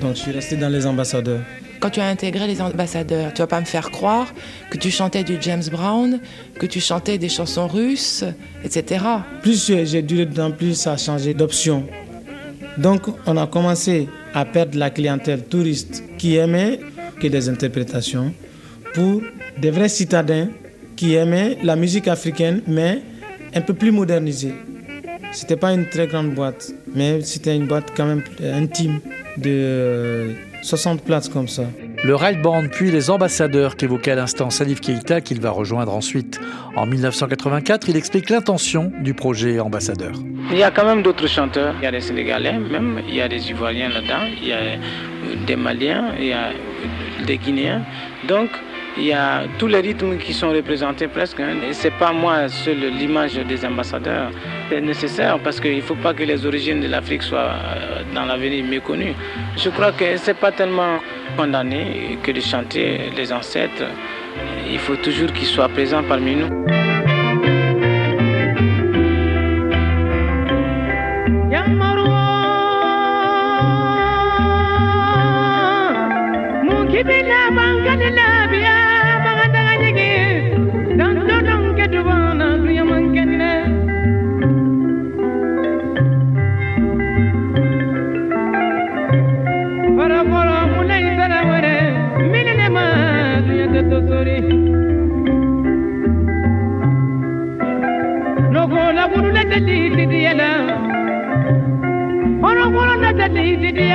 Donc 0.00 0.16
je 0.16 0.20
suis 0.20 0.32
resté 0.32 0.56
dans 0.56 0.68
les 0.68 0.86
ambassadeurs. 0.86 1.40
Quand 1.80 1.90
tu 1.90 2.00
as 2.00 2.08
intégré 2.08 2.46
les 2.46 2.60
ambassadeurs, 2.60 3.32
tu 3.34 3.42
vas 3.42 3.46
pas 3.46 3.60
me 3.60 3.66
faire 3.66 3.90
croire 3.90 4.32
que 4.70 4.78
tu 4.78 4.90
chantais 4.90 5.24
du 5.24 5.36
James 5.40 5.62
Brown, 5.70 6.20
que 6.58 6.66
tu 6.66 6.80
chantais 6.80 7.18
des 7.18 7.28
chansons 7.28 7.66
russes, 7.66 8.24
etc. 8.64 9.04
Plus 9.42 9.72
j'ai 9.84 10.02
duré 10.02 10.26
dedans, 10.26 10.50
plus 10.50 10.74
ça 10.74 10.92
a 10.92 10.96
changé 10.96 11.34
d'option. 11.34 11.86
Donc 12.78 13.02
on 13.26 13.36
a 13.36 13.46
commencé 13.46 14.08
à 14.34 14.44
perdre 14.44 14.78
la 14.78 14.90
clientèle 14.90 15.44
touriste 15.44 16.02
qui 16.18 16.36
aimait 16.36 16.80
que 17.20 17.26
des 17.26 17.48
interprétations 17.48 18.34
pour 18.94 19.22
des 19.58 19.70
vrais 19.70 19.88
citadins 19.88 20.48
qui 20.96 21.14
aimaient 21.14 21.58
la 21.62 21.76
musique 21.76 22.08
africaine, 22.08 22.62
mais 22.66 23.02
un 23.54 23.60
peu 23.60 23.74
plus 23.74 23.92
modernisée. 23.92 24.54
C'était 25.32 25.56
pas 25.56 25.72
une 25.72 25.88
très 25.88 26.06
grande 26.06 26.30
boîte, 26.34 26.72
mais 26.94 27.20
c'était 27.20 27.54
une 27.54 27.66
boîte 27.66 27.92
quand 27.96 28.06
même 28.06 28.22
intime 28.42 29.00
de 29.36 30.34
60 30.62 31.02
places 31.02 31.28
comme 31.28 31.48
ça. 31.48 31.64
Le 32.04 32.14
Rail 32.14 32.36
Band, 32.36 32.68
puis 32.70 32.90
les 32.90 33.10
ambassadeurs 33.10 33.76
qu'évoquait 33.76 34.12
à 34.12 34.14
l'instant 34.14 34.50
Salif 34.50 34.80
Keita, 34.80 35.20
qu'il 35.20 35.40
va 35.40 35.50
rejoindre 35.50 35.94
ensuite. 35.94 36.40
En 36.76 36.86
1984, 36.86 37.88
il 37.88 37.96
explique 37.96 38.30
l'intention 38.30 38.92
du 39.00 39.14
projet 39.14 39.58
ambassadeur. 39.60 40.12
Il 40.50 40.58
y 40.58 40.62
a 40.62 40.70
quand 40.70 40.84
même 40.84 41.02
d'autres 41.02 41.26
chanteurs. 41.26 41.74
Il 41.80 41.84
y 41.84 41.86
a 41.86 41.90
des 41.90 42.00
Sénégalais, 42.00 42.58
même, 42.58 43.00
il 43.08 43.14
y 43.14 43.20
a 43.20 43.28
des 43.28 43.50
Ivoiriens 43.50 43.88
là-dedans, 43.88 44.24
il 44.40 44.48
y 44.48 44.52
a 44.52 44.58
des 45.46 45.56
Maliens, 45.56 46.12
il 46.18 46.26
y 46.26 46.32
a 46.32 46.50
des 47.26 47.38
Guinéens. 47.38 47.82
Donc, 48.28 48.50
il 48.98 49.04
y 49.04 49.12
a 49.12 49.44
tous 49.58 49.66
les 49.66 49.80
rythmes 49.80 50.16
qui 50.18 50.32
sont 50.32 50.50
représentés 50.50 51.08
presque. 51.08 51.40
Hein. 51.40 51.56
Et 51.68 51.72
c'est 51.72 51.90
pas 51.90 52.12
moi 52.12 52.48
seul 52.48 52.78
l'image 52.78 53.34
des 53.34 53.64
ambassadeurs. 53.64 54.30
C'est 54.68 54.80
nécessaire 54.80 55.38
parce 55.38 55.60
qu'il 55.60 55.76
ne 55.76 55.80
faut 55.82 55.94
pas 55.96 56.14
que 56.14 56.22
les 56.22 56.44
origines 56.46 56.80
de 56.80 56.88
l'Afrique 56.88 57.22
soient 57.22 57.52
euh, 57.52 58.02
dans 58.14 58.24
l'avenir 58.24 58.64
méconnues. 58.64 59.14
Je 59.56 59.68
crois 59.70 59.92
que 59.92 60.16
c'est 60.16 60.38
pas 60.38 60.52
tellement 60.52 60.98
condamné 61.36 62.18
que 62.22 62.32
de 62.32 62.40
chanter 62.40 63.10
les 63.16 63.32
ancêtres. 63.32 63.84
Il 64.70 64.78
faut 64.78 64.96
toujours 64.96 65.32
qu'ils 65.32 65.46
soient 65.46 65.68
présents 65.68 66.02
parmi 66.02 66.36
nous. 66.36 66.75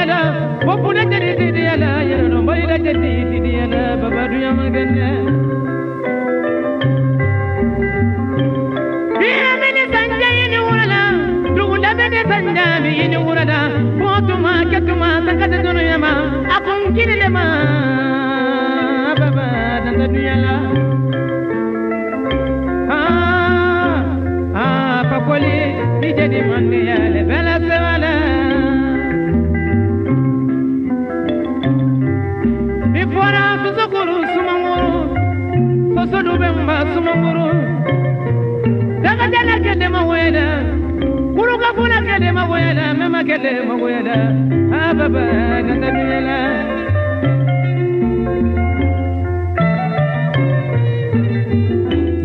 tidiyala 0.01 0.19
popuna 0.65 1.03
teri 1.05 1.31
tidiyala 1.37 1.89
yerno 2.09 2.39
bayla 2.47 2.77
teri 2.85 3.13
tidiyala 3.29 3.81
baba 4.01 4.23
duya 4.31 4.51
magana 4.59 5.09
biya 9.19 9.85
sanja 9.93 10.29
yini 10.37 10.59
wurala 10.65 11.01
dugunda 11.55 11.91
mini 11.93 12.21
sanja 12.29 12.65
mi 12.81 12.91
yini 12.99 13.17
wurala 13.25 13.59
potuma 13.99 14.53
ketuma 14.71 15.09
sakata 15.25 15.57
dunya 15.65 15.97
ma 16.03 16.11
akun 16.57 16.81
kirele 16.97 17.29
ma 17.29 17.45
baba 19.21 19.47
ah 22.89 23.97
ah 24.57 24.99
papoli 25.09 25.57
mi 26.01 26.09
jadi 26.17 26.39
mande 26.49 26.79
ya 26.89 26.97
bela 27.29 27.50
sodu 36.11 36.33
be 36.41 36.47
ma 36.67 36.77
sununguru 36.93 37.47
daga 39.03 39.25
dala 39.33 39.55
kele 39.65 39.87
ma 39.95 40.01
wela 40.11 40.45
kuru 41.35 41.53
ka 41.61 41.69
funa 41.77 41.97
kele 42.07 42.29
ma 42.37 42.43
wela 42.51 42.85
mema 42.99 43.21
kele 43.29 43.51
ma 43.67 43.75
wela 43.83 44.15
ababa 44.85 45.23
ah, 45.23 45.61
na 45.67 45.73
tabiyela 45.83 46.37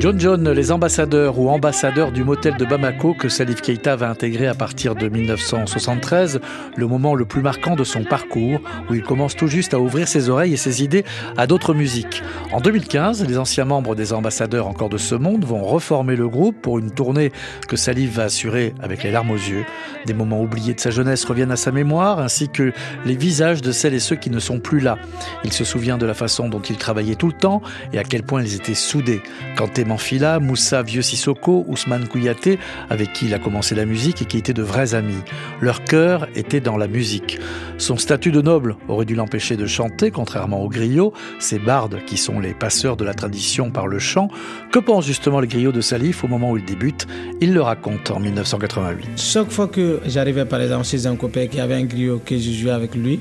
John 0.06 0.20
John, 0.20 0.48
les 0.52 0.70
ambassadeurs 0.70 1.36
ou 1.36 1.48
ambassadeurs 1.48 2.12
du 2.12 2.22
motel 2.22 2.56
de 2.56 2.64
Bamako 2.64 3.12
que 3.14 3.28
Salif 3.28 3.60
Keita 3.60 3.96
va 3.96 4.08
intégrer 4.08 4.46
à 4.46 4.54
partir 4.54 4.94
de 4.94 5.08
1973, 5.08 6.40
le 6.76 6.86
moment 6.86 7.16
le 7.16 7.24
plus 7.24 7.42
marquant 7.42 7.74
de 7.74 7.82
son 7.82 8.04
parcours 8.04 8.60
où 8.88 8.94
il 8.94 9.02
commence 9.02 9.34
tout 9.34 9.48
juste 9.48 9.74
à 9.74 9.80
ouvrir 9.80 10.06
ses 10.06 10.28
oreilles 10.28 10.54
et 10.54 10.56
ses 10.56 10.84
idées 10.84 11.04
à 11.36 11.48
d'autres 11.48 11.74
musiques. 11.74 12.22
En 12.52 12.60
2015, 12.60 13.26
les 13.26 13.36
anciens 13.36 13.64
membres 13.64 13.96
des 13.96 14.12
ambassadeurs 14.12 14.68
encore 14.68 14.90
de 14.90 14.96
ce 14.96 15.16
monde 15.16 15.44
vont 15.44 15.64
reformer 15.64 16.14
le 16.14 16.28
groupe 16.28 16.54
pour 16.62 16.78
une 16.78 16.92
tournée 16.92 17.32
que 17.66 17.74
Salif 17.74 18.12
va 18.12 18.22
assurer 18.22 18.74
avec 18.80 19.02
les 19.02 19.10
larmes 19.10 19.32
aux 19.32 19.34
yeux. 19.34 19.64
Des 20.04 20.14
moments 20.14 20.40
oubliés 20.40 20.74
de 20.74 20.78
sa 20.78 20.90
jeunesse 20.90 21.24
reviennent 21.24 21.50
à 21.50 21.56
sa 21.56 21.72
mémoire 21.72 22.20
ainsi 22.20 22.48
que 22.48 22.72
les 23.06 23.16
visages 23.16 23.60
de 23.60 23.72
celles 23.72 23.94
et 23.94 23.98
ceux 23.98 24.14
qui 24.14 24.30
ne 24.30 24.38
sont 24.38 24.60
plus 24.60 24.78
là. 24.78 24.98
Il 25.42 25.52
se 25.52 25.64
souvient 25.64 25.98
de 25.98 26.06
la 26.06 26.14
façon 26.14 26.48
dont 26.48 26.60
ils 26.60 26.78
travaillaient 26.78 27.16
tout 27.16 27.26
le 27.26 27.32
temps 27.32 27.60
et 27.92 27.98
à 27.98 28.04
quel 28.04 28.22
point 28.22 28.40
ils 28.40 28.54
étaient 28.54 28.74
soudés. 28.74 29.20
Quand 29.56 29.80
Fila, 29.98 30.40
Moussa 30.40 30.82
Vieux 30.82 31.02
Sissoko, 31.02 31.64
Ousmane 31.68 32.08
Kouyaté, 32.08 32.58
avec 32.90 33.12
qui 33.12 33.26
il 33.26 33.34
a 33.34 33.38
commencé 33.38 33.74
la 33.74 33.84
musique 33.84 34.22
et 34.22 34.24
qui 34.24 34.38
étaient 34.38 34.52
de 34.52 34.62
vrais 34.62 34.94
amis. 34.94 35.22
Leur 35.60 35.84
cœur 35.84 36.28
était 36.34 36.60
dans 36.60 36.76
la 36.76 36.88
musique. 36.88 37.38
Son 37.78 37.96
statut 37.96 38.32
de 38.32 38.40
noble 38.40 38.76
aurait 38.88 39.04
dû 39.04 39.14
l'empêcher 39.14 39.56
de 39.56 39.66
chanter, 39.66 40.10
contrairement 40.10 40.62
aux 40.62 40.68
griots, 40.68 41.12
ces 41.38 41.58
bardes 41.58 41.98
qui 42.06 42.16
sont 42.16 42.40
les 42.40 42.54
passeurs 42.54 42.96
de 42.96 43.04
la 43.04 43.14
tradition 43.14 43.70
par 43.70 43.86
le 43.86 43.98
chant. 43.98 44.28
Que 44.72 44.78
pense 44.78 45.06
justement 45.06 45.40
le 45.40 45.46
griot 45.46 45.72
de 45.72 45.80
Salif 45.80 46.24
au 46.24 46.28
moment 46.28 46.50
où 46.52 46.56
il 46.56 46.64
débute 46.64 47.06
Il 47.40 47.52
le 47.52 47.62
raconte 47.62 48.10
en 48.10 48.20
1988. 48.20 49.10
Chaque 49.16 49.50
fois 49.50 49.68
que 49.68 50.00
j'arrivais 50.06 50.44
par 50.44 50.60
exemple 50.60 50.86
chez 50.86 51.06
un 51.06 51.16
copain 51.16 51.46
qui 51.46 51.60
avait 51.60 51.74
un 51.74 51.84
griot 51.84 52.20
que 52.24 52.36
je 52.36 52.50
jouais 52.50 52.72
avec 52.72 52.94
lui, 52.94 53.20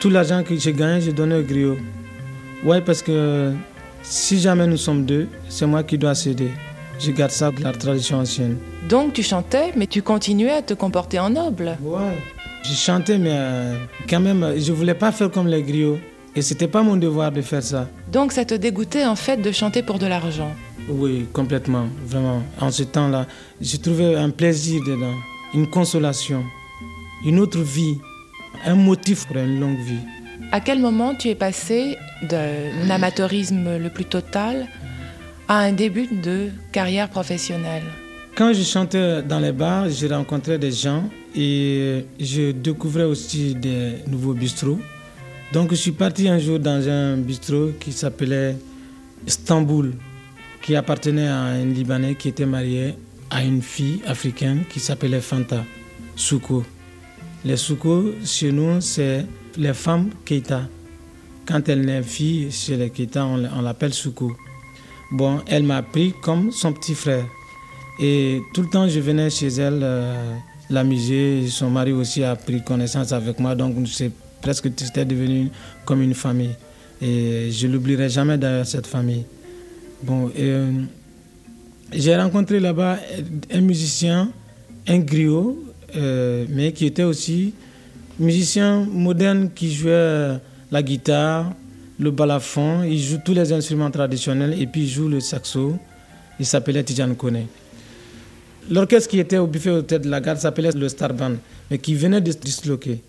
tout 0.00 0.10
l'argent 0.10 0.42
que 0.42 0.56
j'ai 0.56 0.72
gagné, 0.72 1.00
je 1.00 1.10
donnais 1.10 1.36
au 1.36 1.42
griot. 1.42 1.76
Ouais, 2.64 2.80
parce 2.80 3.02
que 3.02 3.52
si 4.02 4.40
jamais 4.40 4.66
nous 4.66 4.76
sommes 4.76 5.04
deux, 5.04 5.28
c'est 5.48 5.66
moi 5.66 5.82
qui 5.82 5.98
dois 5.98 6.14
céder. 6.14 6.50
Je 6.98 7.10
garde 7.10 7.30
ça 7.30 7.50
de 7.50 7.62
la 7.62 7.72
tradition 7.72 8.18
ancienne. 8.18 8.58
Donc 8.88 9.12
tu 9.14 9.22
chantais, 9.22 9.72
mais 9.76 9.86
tu 9.86 10.02
continuais 10.02 10.50
à 10.52 10.62
te 10.62 10.74
comporter 10.74 11.18
en 11.18 11.30
noble. 11.30 11.76
Ouais. 11.82 12.16
Je 12.64 12.74
chantais, 12.74 13.18
mais 13.18 13.32
euh, 13.32 13.76
quand 14.08 14.20
même, 14.20 14.54
je 14.56 14.72
voulais 14.72 14.94
pas 14.94 15.10
faire 15.10 15.30
comme 15.30 15.48
les 15.48 15.62
griots. 15.62 15.98
Et 16.34 16.40
c'était 16.42 16.68
pas 16.68 16.82
mon 16.82 16.96
devoir 16.96 17.30
de 17.30 17.42
faire 17.42 17.62
ça. 17.62 17.88
Donc 18.10 18.32
ça 18.32 18.44
te 18.44 18.54
dégoûtait 18.54 19.04
en 19.04 19.16
fait 19.16 19.36
de 19.36 19.52
chanter 19.52 19.82
pour 19.82 19.98
de 19.98 20.06
l'argent 20.06 20.50
Oui, 20.88 21.26
complètement, 21.32 21.86
vraiment. 22.06 22.42
En 22.58 22.70
ce 22.70 22.84
temps-là, 22.84 23.26
j'ai 23.60 23.78
trouvé 23.78 24.16
un 24.16 24.30
plaisir 24.30 24.80
dedans, 24.86 25.14
une 25.54 25.68
consolation, 25.68 26.42
une 27.26 27.38
autre 27.38 27.58
vie, 27.60 27.98
un 28.64 28.76
motif 28.76 29.26
pour 29.26 29.36
une 29.36 29.60
longue 29.60 29.78
vie. 29.80 30.00
À 30.54 30.60
quel 30.60 30.80
moment 30.80 31.14
tu 31.14 31.28
es 31.28 31.34
passé 31.34 31.96
d'un 32.20 32.90
amateurisme 32.90 33.78
le 33.78 33.88
plus 33.88 34.04
total 34.04 34.66
à 35.48 35.60
un 35.60 35.72
début 35.72 36.06
de 36.06 36.50
carrière 36.72 37.08
professionnelle? 37.08 37.84
Quand 38.34 38.52
je 38.52 38.62
chantais 38.62 39.22
dans 39.22 39.40
les 39.40 39.52
bars, 39.52 39.88
je 39.88 40.06
rencontrais 40.06 40.58
des 40.58 40.70
gens 40.70 41.04
et 41.34 42.04
je 42.20 42.50
découvrais 42.50 43.04
aussi 43.04 43.54
des 43.54 43.94
nouveaux 44.06 44.34
bistrots. 44.34 44.78
Donc 45.54 45.70
je 45.70 45.76
suis 45.76 45.92
parti 45.92 46.28
un 46.28 46.38
jour 46.38 46.58
dans 46.58 46.86
un 46.86 47.16
bistrot 47.16 47.70
qui 47.80 47.90
s'appelait 47.90 48.54
Istanbul, 49.26 49.94
qui 50.60 50.76
appartenait 50.76 51.28
à 51.28 51.38
un 51.38 51.64
Libanais 51.64 52.14
qui 52.14 52.28
était 52.28 52.44
marié 52.44 52.94
à 53.30 53.42
une 53.42 53.62
fille 53.62 54.02
africaine 54.06 54.64
qui 54.68 54.80
s'appelait 54.80 55.22
Fanta 55.22 55.64
Souko. 56.14 56.62
Les 57.42 57.56
Souko, 57.56 58.12
chez 58.22 58.52
nous, 58.52 58.82
c'est 58.82 59.24
les 59.56 59.74
femmes 59.74 60.10
Keita. 60.24 60.62
Quand 61.46 61.68
elle 61.68 61.88
est 61.88 62.02
fille, 62.02 62.50
chez 62.50 62.76
les 62.76 62.90
Keita, 62.90 63.24
on, 63.26 63.62
l'appelle 63.62 63.92
Souko. 63.92 64.32
Bon, 65.10 65.40
elle 65.46 65.64
m'a 65.64 65.82
pris 65.82 66.14
comme 66.22 66.52
son 66.52 66.72
petit 66.72 66.94
frère. 66.94 67.24
Et 68.00 68.40
tout 68.54 68.62
le 68.62 68.68
temps, 68.68 68.88
je 68.88 69.00
venais 69.00 69.28
chez 69.28 69.48
elle 69.48 69.80
euh, 69.82 70.34
l'amuser. 70.70 71.46
Son 71.48 71.70
mari 71.70 71.92
aussi 71.92 72.24
a 72.24 72.36
pris 72.36 72.62
connaissance 72.62 73.12
avec 73.12 73.38
moi. 73.38 73.54
Donc, 73.54 73.74
c'est 73.88 74.10
presque 74.40 74.68
c'était 74.76 75.04
devenu 75.04 75.50
comme 75.84 76.02
une 76.02 76.14
famille. 76.14 76.54
Et 77.00 77.50
je 77.50 77.66
l'oublierai 77.66 78.08
jamais 78.08 78.38
dans 78.38 78.64
cette 78.64 78.86
famille. 78.86 79.24
Bon, 80.02 80.30
euh, 80.38 80.72
j'ai 81.92 82.16
rencontré 82.16 82.58
là-bas 82.60 82.98
un 83.52 83.60
musicien, 83.60 84.30
un 84.88 84.98
griot, 84.98 85.62
euh, 85.94 86.46
mais 86.48 86.72
qui 86.72 86.86
était 86.86 87.02
aussi 87.02 87.52
musicien 88.22 88.86
moderne 88.90 89.50
qui 89.54 89.72
jouait 89.74 90.38
la 90.70 90.82
guitare, 90.82 91.52
le 91.98 92.10
balafon, 92.10 92.82
il 92.84 92.98
joue 92.98 93.18
tous 93.24 93.34
les 93.34 93.52
instruments 93.52 93.90
traditionnels 93.90 94.60
et 94.60 94.66
puis 94.66 94.82
il 94.82 94.88
joue 94.88 95.08
le 95.08 95.20
saxo. 95.20 95.76
Il 96.40 96.46
s'appelait 96.46 96.82
Tijan 96.82 97.14
Kone. 97.14 97.46
L'orchestre 98.70 99.10
qui 99.10 99.18
était 99.18 99.38
au 99.38 99.46
buffet 99.46 99.70
au 99.70 99.82
tête 99.82 100.02
de 100.02 100.08
la 100.08 100.20
gare 100.20 100.38
s'appelait 100.38 100.72
le 100.72 100.88
Star 100.88 101.12
Band, 101.12 101.34
mais 101.70 101.78
qui 101.78 101.94
venait 101.94 102.20
de 102.20 102.32
se 102.32 102.38
disloquer 102.38 103.02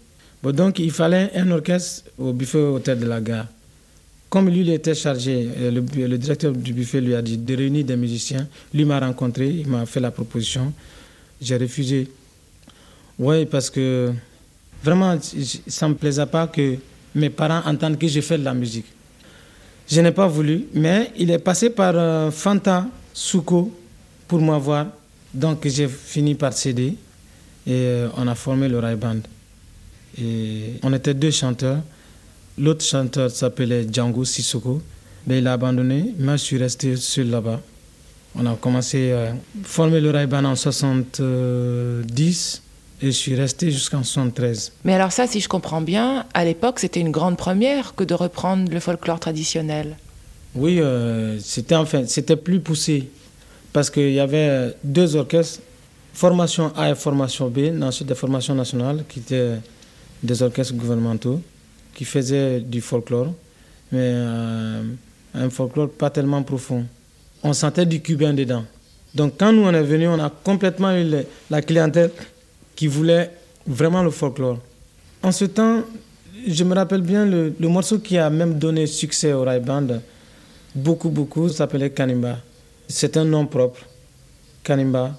donc 0.52 0.80
il 0.80 0.92
fallait 0.92 1.32
un 1.36 1.50
orchestre 1.52 2.10
au 2.18 2.34
buffet 2.34 2.58
hôtel 2.58 3.00
de 3.00 3.06
la 3.06 3.22
gare. 3.22 3.48
Comme 4.30 4.50
lui, 4.50 4.62
il 4.62 4.70
était 4.72 4.96
chargé, 4.96 5.48
euh, 5.58 5.72
le, 5.72 6.18
directeur 6.18 6.52
du 6.52 6.74
buffet 6.74 7.00
lui 7.00 7.14
a 7.14 7.22
dit 7.22 7.38
de 7.38 7.56
réunir 7.56 7.86
des 7.86 7.96
musiciens. 7.96 8.48
Lui 8.74 8.84
m'a 8.84 9.00
rencontré, 9.00 9.48
il 9.48 9.68
m'a 9.68 9.86
fait 9.86 10.00
la 10.00 10.10
proposition. 10.12 10.74
J'ai 11.40 11.56
refusé. 11.56 12.10
Oui, 13.20 13.46
parce 13.46 13.70
que 13.70 14.12
vraiment, 14.84 15.18
ça 15.68 15.88
ne 15.88 15.94
me 15.94 15.98
plaisait 15.98 16.26
pas 16.26 16.48
que 16.48 16.78
mes 17.16 17.30
parents 17.30 17.62
entendent 17.66 17.98
que 17.98 18.08
je 18.08 18.22
fais 18.22 18.38
de 18.38 18.44
la 18.44 18.54
musique. 18.54 18.86
Je 19.90 20.02
n'ai 20.02 20.12
pas 20.12 20.28
voulu, 20.28 20.66
mais 20.74 21.12
il 21.18 21.32
est 21.32 21.40
passé 21.40 21.70
par 21.70 21.94
euh, 21.96 22.32
Fanta 22.32 22.86
Souko 23.14 23.72
pour 24.28 24.42
m'avoir. 24.42 24.88
Donc 25.34 25.68
j'ai 25.68 25.88
fini 25.88 26.36
par 26.36 26.54
céder 26.54 26.96
et 27.66 27.72
euh, 27.72 28.10
on 28.18 28.28
a 28.28 28.36
formé 28.36 28.68
le 28.68 28.80
Rai 28.80 28.96
Band. 28.96 29.20
On 30.84 30.94
était 30.94 31.14
deux 31.14 31.32
chanteurs. 31.32 31.80
L'autre 32.58 32.86
chanteur 32.86 33.32
s'appelait 33.32 33.88
Django 33.92 34.24
Sissoko, 34.26 34.82
mais 35.26 35.40
il 35.40 35.48
a 35.48 35.54
abandonné. 35.54 36.14
Moi, 36.20 36.36
je 36.38 36.44
suis 36.44 36.58
resté 36.58 36.96
seul 36.96 37.32
là-bas. 37.32 37.60
On 38.36 38.46
a 38.46 38.56
commencé 38.56 39.12
à 39.12 39.36
former 39.64 40.02
le 40.02 40.10
Raiban 40.10 40.44
en 40.46 40.56
70 40.56 42.63
et 43.04 43.08
je 43.08 43.18
suis 43.18 43.36
resté 43.36 43.70
jusqu'en 43.70 44.02
73. 44.02 44.72
Mais 44.86 44.94
alors 44.94 45.12
ça, 45.12 45.28
si 45.28 45.42
je 45.42 45.50
comprends 45.50 45.82
bien, 45.82 46.26
à 46.34 46.46
l'époque, 46.46 46.80
c'était 46.80 47.02
une 47.02 47.12
grande 47.12 47.38
première 47.38 47.96
que 47.96 48.04
de 48.04 48.14
reprendre 48.14 48.72
le 48.72 48.80
folklore 48.80 49.20
traditionnel. 49.20 49.98
Oui, 50.56 50.80
euh, 50.80 51.38
c'était 51.40 51.76
enfin, 51.76 52.04
c'était 52.08 52.38
plus 52.38 52.60
poussé 52.60 53.10
parce 53.74 53.90
qu'il 53.90 54.14
y 54.14 54.20
avait 54.20 54.74
deux 54.84 55.16
orchestres, 55.16 55.60
formation 56.14 56.72
A 56.78 56.92
et 56.92 56.96
formation 56.96 57.50
B, 57.50 57.72
ensuite 57.82 58.08
des 58.08 58.16
formations 58.16 58.56
nationales 58.56 59.04
qui 59.10 59.20
étaient 59.20 59.58
des 60.22 60.42
orchestres 60.42 60.76
gouvernementaux 60.76 61.42
qui 61.94 62.06
faisaient 62.06 62.60
du 62.62 62.82
folklore, 62.82 63.34
mais 63.92 64.00
euh, 64.02 64.82
un 65.34 65.50
folklore 65.50 65.90
pas 65.90 66.10
tellement 66.10 66.42
profond. 66.44 66.86
On 67.44 67.54
sentait 67.54 67.86
du 67.86 68.02
cubain 68.02 68.34
dedans. 68.34 68.64
Donc 69.14 69.34
quand 69.38 69.52
nous 69.52 69.64
on 69.64 69.74
est 69.74 69.84
venus, 69.84 70.10
on 70.10 70.20
a 70.20 70.30
complètement 70.30 70.96
eu 70.96 71.06
la 71.50 71.62
clientèle 71.62 72.12
qui 72.76 72.88
voulait 72.88 73.32
vraiment 73.66 74.04
le 74.04 74.12
folklore. 74.12 74.60
En 75.22 75.32
ce 75.32 75.46
temps, 75.46 75.82
je 76.48 76.64
me 76.64 76.76
rappelle 76.76 77.02
bien 77.02 77.26
le, 77.26 77.54
morceau 77.62 78.00
qui 78.00 78.18
a 78.18 78.30
même 78.30 78.60
donné 78.60 78.88
succès 78.88 79.34
au 79.34 79.44
Rai 79.44 79.60
Band, 79.60 79.88
beaucoup, 80.76 81.10
beaucoup, 81.10 81.50
s'appelait 81.50 81.92
Kanimba. 81.92 82.38
C'est 82.88 83.16
un 83.18 83.26
nom 83.26 83.46
propre, 83.46 83.82
Kanimba. 84.64 85.18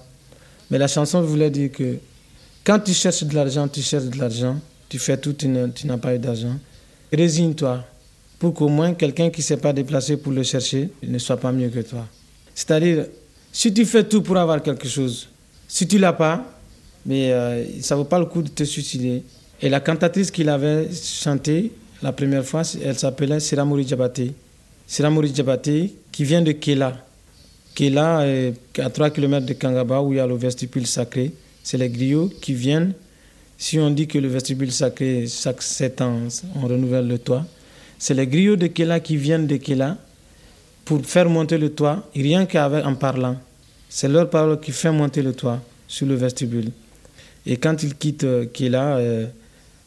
Mais 0.69 0.77
la 0.77 0.87
chanson 0.87 1.21
voulait 1.21 1.49
dire 1.49 1.71
que 1.71 1.97
quand 2.63 2.79
tu 2.79 2.93
cherches 2.93 3.23
de 3.23 3.33
l'argent, 3.35 3.67
tu 3.67 3.81
cherches 3.81 4.05
de 4.05 4.17
l'argent 4.19 4.57
tu 4.89 4.99
fais 4.99 5.17
tout, 5.17 5.33
tu 5.33 5.47
n'as 5.47 5.97
pas 5.97 6.15
eu 6.15 6.19
d'argent. 6.19 6.57
Résigne-toi 7.11 7.83
pour 8.39 8.53
qu'au 8.53 8.67
moins 8.67 8.93
quelqu'un 8.93 9.29
qui 9.29 9.41
ne 9.41 9.43
s'est 9.43 9.57
pas 9.57 9.73
déplacé 9.73 10.17
pour 10.17 10.31
le 10.31 10.43
chercher 10.43 10.89
ne 11.03 11.17
soit 11.17 11.37
pas 11.37 11.51
mieux 11.51 11.69
que 11.69 11.79
toi. 11.79 12.05
C'est-à-dire, 12.53 13.05
si 13.51 13.73
tu 13.73 13.85
fais 13.85 14.03
tout 14.03 14.21
pour 14.21 14.37
avoir 14.37 14.61
quelque 14.61 14.87
chose, 14.87 15.27
si 15.67 15.87
tu 15.87 15.97
l'as 15.97 16.13
pas, 16.13 16.45
mais 17.05 17.31
euh, 17.31 17.63
ça 17.81 17.95
vaut 17.95 18.03
pas 18.03 18.19
le 18.19 18.25
coup 18.25 18.41
de 18.41 18.49
te 18.49 18.63
suicider. 18.63 19.23
Et 19.61 19.69
la 19.69 19.79
cantatrice 19.79 20.31
qu'il 20.31 20.49
avait 20.49 20.89
chantée 20.91 21.71
la 22.01 22.11
première 22.11 22.45
fois, 22.45 22.61
elle 22.83 22.97
s'appelait 22.97 23.39
Siramuri 23.39 23.87
Djabate. 23.87 24.21
Siramuri 24.85 25.33
Djabate, 25.33 25.69
qui 26.11 26.23
vient 26.23 26.41
de 26.41 26.51
Kela. 26.51 26.97
Kela 27.73 28.27
est 28.27 28.53
à 28.79 28.89
3 28.89 29.09
km 29.09 29.45
de 29.45 29.53
Kangaba, 29.53 30.01
où 30.01 30.13
il 30.13 30.17
y 30.17 30.19
a 30.19 30.27
le 30.27 30.35
vestibule 30.35 30.85
sacré. 30.85 31.31
C'est 31.63 31.77
les 31.77 31.89
griots 31.89 32.29
qui 32.41 32.53
viennent 32.53 32.93
si 33.57 33.79
on 33.79 33.89
dit 33.89 34.07
que 34.07 34.17
le 34.17 34.27
vestibule 34.27 34.71
sacré, 34.71 35.25
chaque 35.27 35.61
sept 35.61 36.01
ans, 36.01 36.19
on 36.55 36.67
renouvelle 36.67 37.07
le 37.07 37.17
toit, 37.17 37.45
c'est 37.97 38.13
les 38.13 38.27
griots 38.27 38.57
de 38.57 38.67
Kela 38.67 38.99
qui 38.99 39.15
viennent 39.17 39.47
de 39.47 39.57
Kela 39.57 39.97
pour 40.83 41.03
faire 41.05 41.29
monter 41.29 41.57
le 41.57 41.69
toit, 41.69 42.07
rien 42.13 42.45
qu'en 42.45 42.95
parlant. 42.95 43.37
C'est 43.89 44.09
leur 44.09 44.29
parole 44.29 44.59
qui 44.59 44.71
fait 44.71 44.91
monter 44.91 45.21
le 45.21 45.33
toit 45.33 45.61
sur 45.87 46.05
le 46.05 46.15
vestibule. 46.15 46.71
Et 47.45 47.57
quand 47.57 47.83
ils 47.83 47.95
quittent 47.95 48.23
euh, 48.23 48.45
euh, 48.61 49.27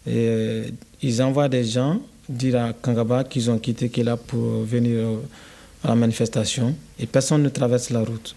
euh, 0.06 0.68
ils 1.02 1.22
envoient 1.22 1.48
des 1.48 1.64
gens 1.64 2.00
dire 2.28 2.62
à 2.62 2.72
Kangaba 2.72 3.24
qu'ils 3.24 3.50
ont 3.50 3.58
quitté 3.58 3.88
Kela 3.88 4.16
pour 4.16 4.62
venir 4.62 5.06
à 5.82 5.88
la 5.88 5.94
manifestation. 5.94 6.74
Et 6.98 7.06
personne 7.06 7.42
ne 7.42 7.48
traverse 7.48 7.90
la 7.90 8.00
route, 8.00 8.34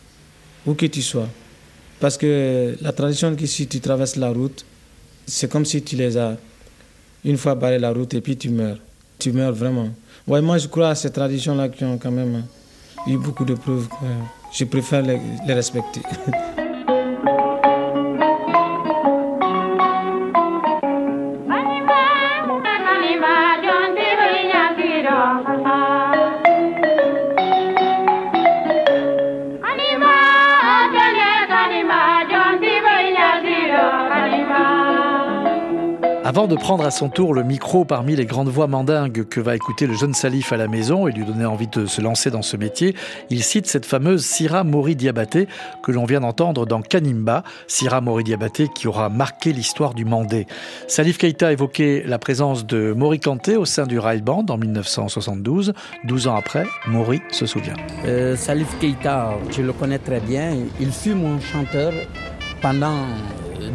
où 0.66 0.74
que 0.74 0.86
tu 0.86 1.02
sois. 1.02 1.28
Parce 2.00 2.18
que 2.18 2.76
la 2.82 2.92
tradition, 2.94 3.36
que 3.36 3.46
si 3.46 3.68
tu 3.68 3.80
traverses 3.80 4.16
la 4.16 4.30
route, 4.30 4.66
c'est 5.28 5.50
comme 5.52 5.66
si 5.66 5.82
tu 5.84 5.96
les 5.96 6.18
as 6.18 6.38
une 7.24 7.38
fois 7.38 7.54
barré 7.54 7.78
la 7.78 7.92
route 7.92 8.14
et 8.14 8.22
puis 8.22 8.38
tu 8.38 8.50
meurs. 8.50 8.78
Tu 9.20 9.32
meurs 9.32 9.54
vraiment. 9.54 9.90
Moi, 10.26 10.58
je 10.58 10.68
crois 10.68 10.90
à 10.90 10.96
ces 10.96 11.12
traditions-là 11.12 11.70
qui 11.70 11.84
ont 11.84 11.98
quand 11.98 12.12
même 12.12 12.44
eu 13.08 13.18
beaucoup 13.18 13.46
de 13.46 13.54
preuves. 13.54 13.88
Je 14.52 14.66
préfère 14.66 15.04
les 15.04 15.54
respecter. 15.54 16.02
Avant 36.42 36.48
de 36.48 36.56
prendre 36.56 36.84
à 36.84 36.90
son 36.90 37.10
tour 37.10 37.36
le 37.36 37.44
micro 37.44 37.86
parmi 37.86 38.16
les 38.16 38.26
grandes 38.26 38.50
voix 38.50 38.66
mandingues 38.66 39.26
que 39.30 39.40
va 39.40 39.56
écouter 39.56 39.86
le 39.86 39.94
jeune 39.94 40.16
Salif 40.16 40.52
à 40.52 40.58
la 40.58 40.68
maison 40.68 41.08
et 41.08 41.12
lui 41.12 41.24
donner 41.24 41.46
envie 41.46 41.68
de 41.68 41.86
se 41.86 42.02
lancer 42.02 42.32
dans 42.32 42.42
ce 42.42 42.58
métier, 42.58 42.96
il 43.30 43.44
cite 43.44 43.68
cette 43.68 43.86
fameuse 43.86 44.26
Sira 44.26 44.64
Mori 44.64 44.96
Diabaté 44.96 45.48
que 45.84 45.92
l'on 45.92 46.04
vient 46.06 46.22
d'entendre 46.22 46.66
dans 46.66 46.82
Kanimba, 46.82 47.44
Sira 47.68 48.02
Mori 48.02 48.24
Diabaté 48.24 48.70
qui 48.74 48.88
aura 48.88 49.08
marqué 49.10 49.54
l'histoire 49.54 49.94
du 49.94 50.04
Mandé. 50.04 50.48
Salif 50.88 51.20
Keita 51.20 51.52
évoquait 51.52 52.04
la 52.08 52.18
présence 52.18 52.66
de 52.66 52.92
Mori 52.92 53.20
Kanté 53.20 53.56
au 53.56 53.66
sein 53.66 53.86
du 53.86 54.00
Rail 54.00 54.24
Band 54.24 54.48
en 54.50 54.58
1972. 54.58 55.74
12 56.06 56.28
ans 56.28 56.36
après, 56.36 56.66
Mori 56.88 57.22
se 57.30 57.46
souvient. 57.46 57.76
Euh, 58.08 58.36
Salif 58.36 58.80
Keita, 58.80 59.36
je 59.52 59.62
le 59.62 59.74
connais 59.74 60.00
très 60.00 60.20
bien. 60.20 60.58
Il 60.80 60.92
fut 60.92 61.14
mon 61.14 61.40
chanteur 61.40 61.94
pendant 62.62 63.06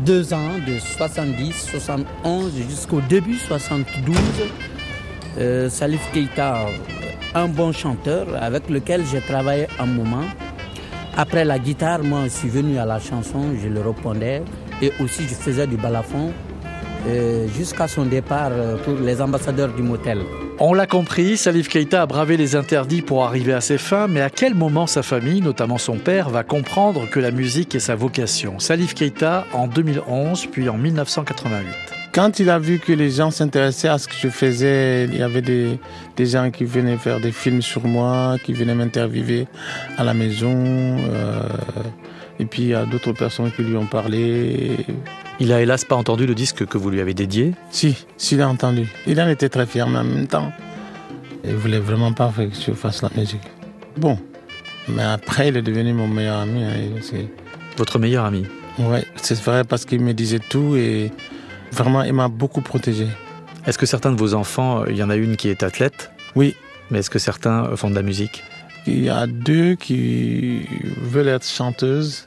deux 0.05 0.33
ans, 0.33 0.59
de 0.67 0.79
70, 0.79 1.53
71 1.53 2.53
jusqu'au 2.69 3.01
début 3.01 3.37
72. 3.37 4.17
Euh, 5.39 5.69
Salif 5.69 6.01
Keita, 6.13 6.67
un 7.35 7.49
bon 7.49 7.73
chanteur 7.73 8.27
avec 8.41 8.71
lequel 8.71 9.05
j'ai 9.11 9.21
travaillé 9.21 9.67
un 9.79 9.87
moment. 9.87 10.25
Après 11.17 11.45
la 11.45 11.59
guitare, 11.59 12.03
moi, 12.03 12.25
je 12.25 12.29
suis 12.31 12.49
venu 12.49 12.79
à 12.79 12.85
la 12.85 12.99
chanson, 12.99 13.55
je 13.63 13.69
le 13.69 13.81
répondais 13.81 14.43
et 14.81 14.93
aussi 15.01 15.23
je 15.23 15.35
faisais 15.35 15.67
du 15.67 15.77
balafon 15.77 16.33
euh, 17.07 17.47
jusqu'à 17.49 17.89
son 17.89 18.05
départ 18.05 18.51
euh, 18.53 18.77
pour 18.77 18.95
les 18.95 19.21
ambassadeurs 19.21 19.73
du 19.73 19.83
motel. 19.83 20.21
On 20.59 20.73
l'a 20.73 20.87
compris, 20.87 21.37
Salif 21.37 21.69
Keita 21.69 22.01
a 22.01 22.07
bravé 22.07 22.39
les 22.39 22.57
interdits 22.57 23.03
pour 23.03 23.25
arriver 23.25 23.53
à 23.53 23.61
ses 23.61 23.77
fins, 23.77 24.07
mais 24.09 24.23
à 24.23 24.31
quel 24.31 24.55
moment 24.55 24.87
sa 24.87 25.03
famille, 25.03 25.43
notamment 25.43 25.77
son 25.77 25.99
père, 25.99 26.31
va 26.31 26.45
comprendre 26.45 27.11
que 27.11 27.21
la 27.21 27.31
musique 27.31 27.75
est 27.75 27.81
sa 27.81 27.95
vocation? 27.95 28.59
Salif 28.59 28.95
Keita 28.95 29.47
en 29.53 29.67
2011, 29.67 30.47
puis 30.47 30.71
en 30.71 30.79
1988. 30.79 31.67
Quand 32.11 32.39
il 32.39 32.49
a 32.49 32.59
vu 32.59 32.79
que 32.79 32.95
les 32.95 33.11
gens 33.11 33.31
s'intéressaient 33.31 33.89
à 33.89 33.99
ce 33.99 34.09
que 34.09 34.15
je 34.19 34.29
faisais, 34.29 35.05
il 35.05 35.19
y 35.19 35.23
avait 35.23 35.43
des, 35.43 35.79
gens 36.21 36.51
qui 36.51 36.65
venaient 36.65 36.97
faire 36.97 37.21
des 37.21 37.33
films 37.33 37.61
sur 37.61 37.85
moi, 37.85 38.37
qui 38.43 38.55
venaient 38.55 38.75
m'interviewer 38.75 39.49
à 39.99 40.05
la 40.05 40.15
maison. 40.15 40.55
Euh, 40.57 41.43
et 42.41 42.47
puis 42.47 42.63
il 42.63 42.69
y 42.69 42.75
a 42.75 42.87
d'autres 42.87 43.13
personnes 43.13 43.53
qui 43.53 43.63
lui 43.63 43.77
ont 43.77 43.85
parlé. 43.85 44.87
Il 45.39 45.53
a 45.53 45.61
hélas 45.61 45.85
pas 45.85 45.97
entendu 45.97 46.27
le 46.27 46.35
disque 46.35 46.65
que 46.65 46.79
vous 46.79 46.89
lui 46.89 47.01
avez 47.01 47.13
dédié 47.13 47.53
Si, 47.71 48.07
s'il 48.17 48.41
a 48.41 48.49
entendu. 48.49 48.89
Il 49.07 49.21
en 49.21 49.29
était 49.29 49.51
très 49.51 49.67
fier, 49.67 49.87
mais 49.87 49.99
en 49.99 50.05
même 50.05 50.27
temps, 50.27 50.51
il 51.45 51.55
voulait 51.55 51.79
vraiment 51.79 52.13
pas 52.13 52.33
que 52.35 52.45
je 52.55 52.73
fasse 52.73 53.03
la 53.03 53.11
musique. 53.15 53.43
Bon, 53.99 54.19
mais 54.89 55.03
après, 55.03 55.49
il 55.49 55.57
est 55.59 55.63
devenu 55.63 55.93
mon 55.93 56.09
meilleur 56.09 56.39
ami. 56.39 56.65
Hein, 56.65 57.27
Votre 57.77 57.99
meilleur 57.99 58.25
ami 58.25 58.47
Oui, 58.79 59.01
c'est 59.17 59.39
vrai 59.43 59.65
parce 59.65 59.85
qu'il 59.85 60.01
me 60.01 60.15
disait 60.15 60.39
tout 60.39 60.75
et 60.77 61.13
vraiment, 61.71 62.03
il 62.03 62.15
m'a 62.15 62.29
beaucoup 62.29 62.63
protégé. 62.63 63.07
Est-ce 63.67 63.77
que 63.77 63.87
certains 63.87 64.13
de 64.13 64.17
vos 64.19 64.33
enfants, 64.33 64.83
euh, 64.83 64.87
il 64.91 64.97
y 64.97 65.03
en 65.03 65.11
a 65.11 65.17
une 65.17 65.37
qui 65.37 65.49
est 65.49 65.63
athlète? 65.63 66.11
Oui. 66.35 66.55
Mais 66.91 67.01
est-ce 67.01 67.11
que 67.11 67.19
certains 67.19 67.65
euh, 67.65 67.77
font 67.77 67.91
de 67.91 67.95
la 67.95 68.03
musique? 68.03 68.43
Il 68.87 69.03
y 69.03 69.11
a 69.11 69.27
deux 69.27 69.75
qui 69.75 70.63
veulent 71.03 71.29
être 71.29 71.45
chanteuses 71.47 72.27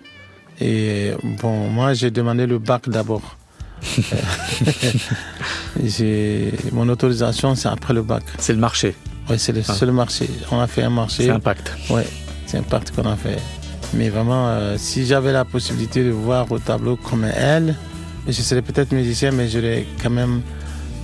et 0.60 1.14
bon, 1.42 1.70
moi, 1.70 1.94
j'ai 1.94 2.12
demandé 2.12 2.46
le 2.46 2.60
bac 2.60 2.90
d'abord. 2.90 3.38
mon 6.74 6.90
autorisation, 6.90 7.56
c'est 7.56 7.70
après 7.70 7.94
le 7.94 8.02
bac. 8.02 8.24
C'est 8.38 8.54
le 8.54 8.60
marché. 8.60 8.96
Oui, 9.30 9.40
c'est 9.40 9.54
le 9.54 9.62
ah. 9.68 9.74
seul 9.74 9.92
marché. 9.92 10.30
On 10.52 10.60
a 10.60 10.68
fait 10.68 10.84
un 10.84 10.90
marché. 10.90 11.24
C'est 11.26 11.30
un 11.30 11.40
pacte. 11.40 11.72
Oui, 11.90 12.02
c'est 12.46 12.58
un 12.58 12.64
pacte 12.64 12.92
qu'on 12.92 13.10
a 13.10 13.16
fait. 13.16 13.38
Mais 13.94 14.10
vraiment, 14.10 14.48
euh, 14.50 14.76
si 14.78 15.06
j'avais 15.06 15.32
la 15.32 15.46
possibilité 15.46 16.04
de 16.04 16.10
voir 16.10 16.52
au 16.52 16.60
tableau 16.60 16.96
comme 16.98 17.24
elle, 17.24 17.76
je 18.28 18.42
serais 18.42 18.62
peut-être 18.62 18.92
musicien, 18.92 19.32
mais 19.32 19.48
j'aurais 19.48 19.86
quand 20.02 20.10
même 20.10 20.42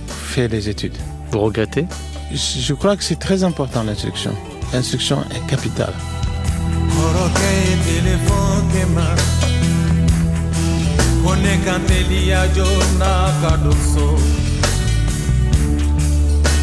fait 0.06 0.48
des 0.48 0.68
études. 0.68 0.96
Vous 1.32 1.40
regrettez? 1.40 1.86
Je, 2.32 2.74
crois 2.74 2.96
que 2.96 3.04
c'est 3.04 3.18
très 3.18 3.44
important 3.44 3.82
l'instruction. 3.82 4.32
L'instruction 4.72 5.18
est 5.34 5.48
capitale. 5.48 5.92
provoqué 7.06 7.54
τηλεφώνημα 7.84 9.14
Κονέκαν 11.24 11.82
τελεία 11.86 12.44
γιώνα 12.44 13.34
καντούσο 13.42 14.14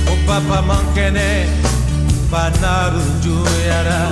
Ο 0.08 0.14
πάπα 0.26 0.62
μαγκένε 0.62 1.48
πανάρουν 2.30 3.12
γιουιάρα 3.22 4.12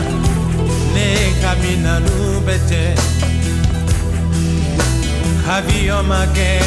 Ναι 0.93 1.09
καμίνα 1.41 1.99
νουμπέτε 1.99 2.93
Χαβιό 5.45 6.03
μαγκέ 6.07 6.59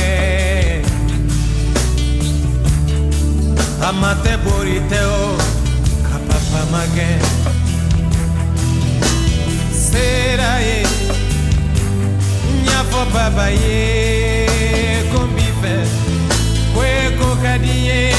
Αμάτε 3.80 4.40
μπορείτε 4.44 4.98
ο 5.04 5.36
καπαπα 6.02 6.68
μαγκέ 6.70 7.43
make 9.94 10.02
seraye 10.02 10.82
nyafo 12.64 13.04
baba 13.12 13.48
ye 13.50 14.46
kombife 15.12 15.76
kweko 16.74 17.36
kadiye 17.42 18.14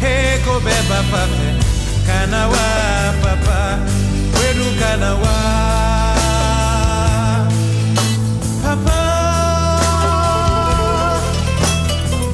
heko 0.00 0.60
beba 0.60 1.02
fafe 1.10 1.48
kanawa 2.06 2.66
papa 3.22 3.78
kwedu 4.34 4.64
kanawa 4.80 5.36
papa. 8.62 9.00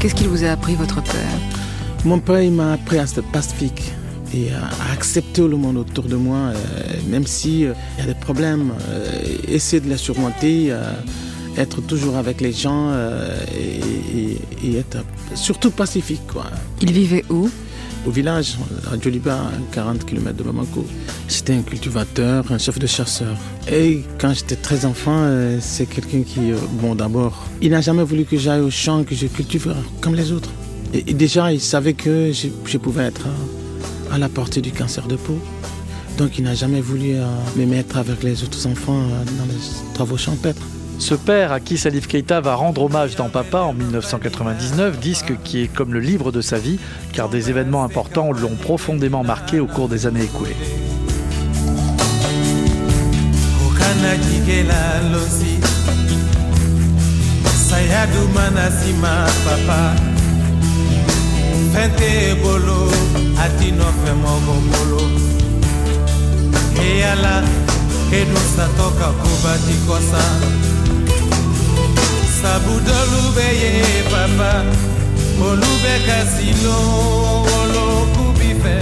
Qu'est-ce 0.01 0.15
qu'il 0.15 0.29
vous 0.29 0.45
a 0.45 0.51
appris 0.51 0.75
votre 0.75 1.03
père? 1.03 1.39
Mon 2.05 2.21
père 2.21 2.43
il 2.43 2.53
m'a 2.53 2.75
appris 2.75 2.99
à 2.99 3.03
être 3.03 3.23
pacifique 3.33 3.93
et 4.35 4.51
à 4.53 4.93
accepter 4.93 5.47
le 5.47 5.57
monde 5.57 5.77
autour 5.77 6.05
de 6.05 6.17
moi, 6.17 6.37
euh, 6.37 6.55
même 7.09 7.27
s'il 7.27 7.67
euh, 7.67 7.75
y 7.99 8.03
a 8.03 8.07
des 8.07 8.15
problèmes, 8.15 8.73
euh, 8.91 9.07
essayer 9.49 9.81
de 9.81 9.89
les 9.89 9.97
surmonter, 9.97 10.75
être 11.57 11.81
toujours 11.81 12.17
avec 12.17 12.41
les 12.41 12.53
gens 12.53 12.93
et, 13.57 14.77
être 14.77 14.99
surtout 15.35 15.71
pacifique. 15.71 16.27
Quoi. 16.29 16.45
Il 16.83 16.93
vivait 16.93 17.25
où? 17.31 17.49
Au 18.07 18.11
village, 18.11 18.57
à 18.93 19.01
Djoliba, 19.01 19.35
à 19.35 19.51
40 19.73 20.05
km 20.05 20.37
de 20.37 20.43
Bamako. 20.45 20.85
J'étais 21.29 21.55
un 21.55 21.63
cultivateur, 21.63 22.45
un 22.53 22.59
chef 22.59 22.79
de 22.79 22.87
chasseur. 22.87 23.37
Et 23.73 24.05
quand 24.21 24.33
j'étais 24.33 24.55
très 24.55 24.85
enfant, 24.85 25.29
c'est 25.61 25.87
quelqu'un 25.87 26.23
qui, 26.23 26.53
bon 26.81 26.95
d'abord, 26.95 27.45
il 27.61 27.71
n'a 27.71 27.81
jamais 27.81 28.05
voulu 28.05 28.25
que 28.25 28.37
j'aille 28.37 28.61
au 28.61 28.71
champ, 28.71 29.03
que 29.03 29.15
je 29.15 29.27
cultive 29.27 29.75
comme 30.01 30.15
les 30.15 30.31
autres. 30.31 30.51
Et, 30.95 31.15
déjà, 31.15 31.53
il 31.53 31.61
savait 31.61 31.95
que 31.95 32.31
je 32.33 32.79
pouvais 32.79 33.05
être 33.05 33.27
à 34.13 34.19
la 34.19 34.29
portée 34.29 34.61
du 34.61 34.73
cancer 34.73 35.07
de 35.07 35.17
peau. 35.17 35.39
Donc 36.19 36.39
il 36.39 36.45
n'a 36.45 36.55
jamais 36.55 36.81
voulu 36.81 37.15
euh, 37.15 37.25
me 37.57 37.67
mettre 37.67 37.99
avec 37.99 38.23
les 38.23 38.43
autres 38.43 38.67
enfants 38.67 39.01
euh, 39.01 39.25
dans 39.39 39.45
les 39.45 39.95
travaux 39.95 40.17
champêtres. 40.17 40.63
Ce 40.99 41.15
père 41.15 41.53
à 41.53 41.61
qui 41.61 41.77
Salif 41.77 42.07
Keita 42.07 42.41
va 42.41 42.55
rendre 42.55 42.83
hommage 42.83 43.17
dans 43.17 43.29
Papa 43.29 43.59
en 43.59 43.75
1999, 43.75 44.99
disque 44.99 45.35
qui 45.45 45.63
est 45.63 45.69
comme 45.69 45.93
le 45.93 46.01
livre 46.01 46.33
de 46.33 46.41
sa 46.41 46.59
vie, 46.59 46.79
car 47.13 47.29
des 47.29 47.51
événements 47.51 47.85
importants 47.85 48.33
l'ont 48.33 48.57
profondément 48.57 49.23
marqué 49.23 49.61
au 49.61 49.67
cours 49.67 49.89
des 49.89 50.07
années 50.07 50.25
écoulées. 50.25 50.57
fente 61.77 62.35
bolo 62.43 62.89
ati 63.45 63.71
no 63.79 63.85
fe 64.01 64.13
mogo 64.23 64.55
bolo 64.71 65.03
eyala 66.85 67.35
edusa 68.19 68.67
toka 68.79 69.09
kobati 69.21 69.77
kosa 69.87 70.25
sabudolube 72.41 73.49
ye 73.63 73.73
papa 74.11 74.53
olube 75.49 75.95
kasino 76.07 76.77
olokubi 77.59 78.53
fe. 78.63 78.77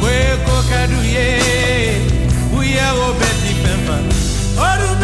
Koekokadu 0.00 1.00
ye 1.14 1.26
buya 2.50 2.88
obeti 3.06 3.52
pemba 3.62 3.98
odu 4.68 4.95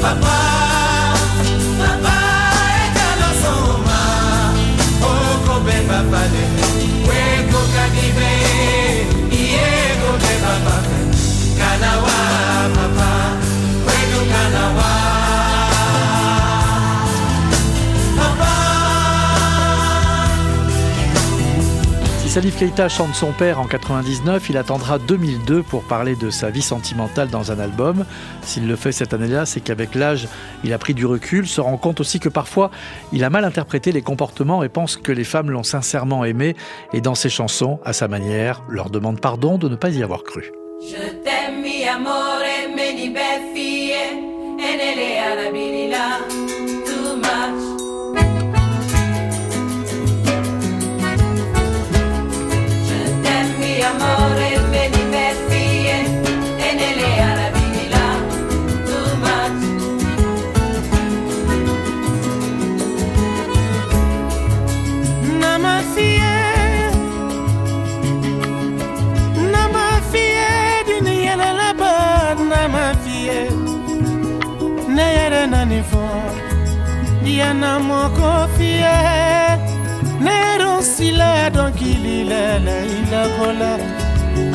Papa, 0.00 0.57
Salif 22.38 22.56
Keita 22.56 22.88
chante 22.88 23.16
son 23.16 23.32
père 23.32 23.58
en 23.58 23.66
99, 23.66 24.48
il 24.48 24.56
attendra 24.58 25.00
2002 25.00 25.64
pour 25.64 25.82
parler 25.82 26.14
de 26.14 26.30
sa 26.30 26.50
vie 26.50 26.62
sentimentale 26.62 27.30
dans 27.30 27.50
un 27.50 27.58
album. 27.58 28.04
S'il 28.42 28.68
le 28.68 28.76
fait 28.76 28.92
cette 28.92 29.12
année-là, 29.12 29.44
c'est 29.44 29.58
qu'avec 29.58 29.96
l'âge, 29.96 30.28
il 30.62 30.72
a 30.72 30.78
pris 30.78 30.94
du 30.94 31.04
recul, 31.04 31.48
se 31.48 31.60
rend 31.60 31.76
compte 31.78 31.98
aussi 31.98 32.20
que 32.20 32.28
parfois, 32.28 32.70
il 33.12 33.24
a 33.24 33.28
mal 33.28 33.44
interprété 33.44 33.90
les 33.90 34.02
comportements 34.02 34.62
et 34.62 34.68
pense 34.68 34.96
que 34.96 35.10
les 35.10 35.24
femmes 35.24 35.50
l'ont 35.50 35.64
sincèrement 35.64 36.24
aimé 36.24 36.54
et 36.92 37.00
dans 37.00 37.16
ses 37.16 37.28
chansons, 37.28 37.80
à 37.84 37.92
sa 37.92 38.06
manière, 38.06 38.62
leur 38.68 38.88
demande 38.88 39.20
pardon 39.20 39.58
de 39.58 39.68
ne 39.68 39.74
pas 39.74 39.90
y 39.90 40.04
avoir 40.04 40.22
cru. 40.22 40.52
mama 77.78 78.10
kofie 78.10 78.96
nero 80.20 80.82
sila 80.82 81.50
donkili 81.50 82.24
lele 82.24 82.76
ila 82.98 83.22
kola 83.38 83.72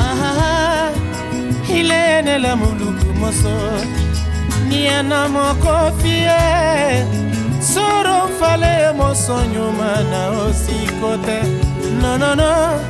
aha 0.08 0.90
ile 1.78 2.22
nela 2.22 2.56
muluku 2.56 3.14
moso. 3.20 3.56
Ni 4.68 4.88
ana 4.88 5.28
kofie 5.62 6.40
soro 7.60 8.28
fale 8.40 8.92
moso 8.96 9.36
nyuma 9.52 10.02
na 10.10 10.28
osikote. 10.30 11.40
No 12.02 12.16
no 12.18 12.34
no 12.34 12.80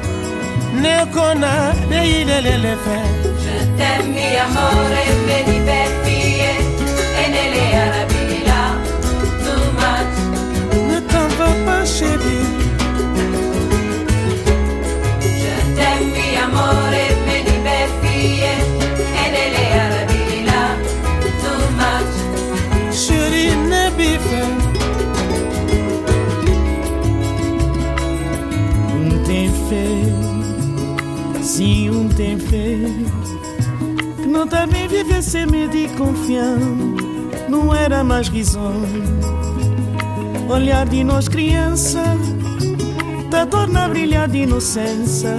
ne 0.83 1.07
kona 1.14 1.75
ne 1.88 2.20
ile 2.20 2.40
lele 2.40 2.77
fe. 2.85 2.99
Je 3.42 3.57
t'aime 3.79 4.09
mi 4.14 4.37
amore 4.44 5.05
benibet 5.27 6.04
tem 32.16 32.38
fé 32.38 32.79
Que 34.16 34.27
não 34.27 34.46
tá 34.46 34.66
bem 34.66 34.87
viver 34.88 35.22
sem 35.22 35.46
medo 35.46 35.77
e 35.77 35.88
confiança 35.88 36.64
Não 37.48 37.74
era 37.74 38.05
mais 38.05 38.29
risonho. 38.29 39.05
Olhar 40.48 40.87
de 40.87 41.03
nós 41.03 41.29
criança 41.29 42.03
Tá 43.31 43.46
torna 43.46 43.87
a 43.87 43.88
brilhar 43.88 44.29
de 44.29 44.38
inocência. 44.38 45.35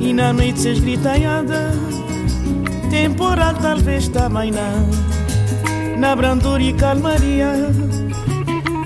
E 0.00 0.12
na 0.12 0.32
noite 0.32 0.60
se 0.60 0.68
esgritanhada 0.70 1.72
Temporal 2.90 3.54
talvez 3.54 4.08
também 4.08 4.52
não. 4.52 5.98
Na 5.98 6.14
brandura 6.14 6.62
e 6.62 6.72
calmaria 6.72 7.52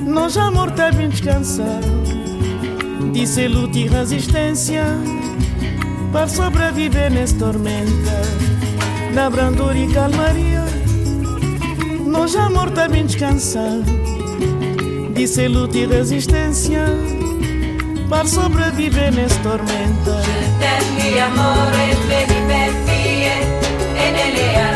Nós 0.01 0.37
amor 0.37 0.71
tá 0.71 0.91
bem 0.93 1.09
descansado 1.09 1.87
Disse 3.13 3.49
luta 3.49 3.79
e 3.79 3.89
resistência 3.89 4.85
Para 6.17 6.29
sobreviver 6.29 7.13
nessa 7.13 7.37
tormenta 7.37 8.23
Na 9.13 9.29
brandura 9.29 9.77
e 9.77 9.87
calmaria 9.93 10.65
Nós 12.07 12.35
amor 12.35 12.71
bem 12.89 13.05
descansado 13.05 13.85
Disse 15.13 15.47
luta 15.47 15.77
e 15.77 15.85
resistência 15.85 16.87
Para 18.09 18.27
sobreviver 18.27 19.13
nessa 19.13 19.39
tormenta 19.41 20.23
Je 20.99 21.19
amore, 21.19 21.95
me 22.09 22.25
divertie 22.25 23.27
E 23.95 24.76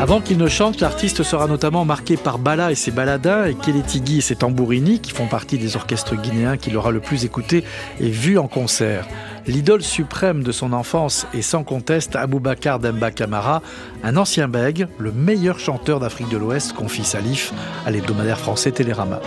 Avant 0.00 0.22
qu'il 0.22 0.38
ne 0.38 0.48
chante, 0.48 0.80
l'artiste 0.80 1.22
sera 1.22 1.46
notamment 1.46 1.84
marqué 1.84 2.16
par 2.16 2.38
Bala 2.38 2.72
et 2.72 2.74
ses 2.74 2.90
baladins 2.90 3.44
et 3.44 3.54
Keletigui 3.54 4.18
et 4.18 4.20
ses 4.22 4.34
tambourini 4.34 4.98
qui 4.98 5.10
font 5.10 5.26
partie 5.26 5.58
des 5.58 5.76
orchestres 5.76 6.16
guinéens 6.16 6.56
qu'il 6.56 6.74
aura 6.78 6.90
le 6.90 7.00
plus 7.00 7.26
écouté 7.26 7.64
et 8.00 8.08
vu 8.08 8.38
en 8.38 8.48
concert. 8.48 9.06
L'idole 9.46 9.82
suprême 9.82 10.42
de 10.42 10.52
son 10.52 10.72
enfance 10.72 11.26
est 11.34 11.42
sans 11.42 11.64
conteste 11.64 12.16
Aboubacar 12.16 12.78
Demba 12.78 13.10
Kamara, 13.10 13.60
un 14.02 14.16
ancien 14.16 14.48
bègue, 14.48 14.88
le 14.96 15.12
meilleur 15.12 15.58
chanteur 15.58 16.00
d'Afrique 16.00 16.30
de 16.30 16.38
l'Ouest, 16.38 16.72
confie 16.72 17.04
Salif 17.04 17.52
à 17.84 17.90
l'hebdomadaire 17.90 18.38
français 18.38 18.72
Télérama. 18.72 19.20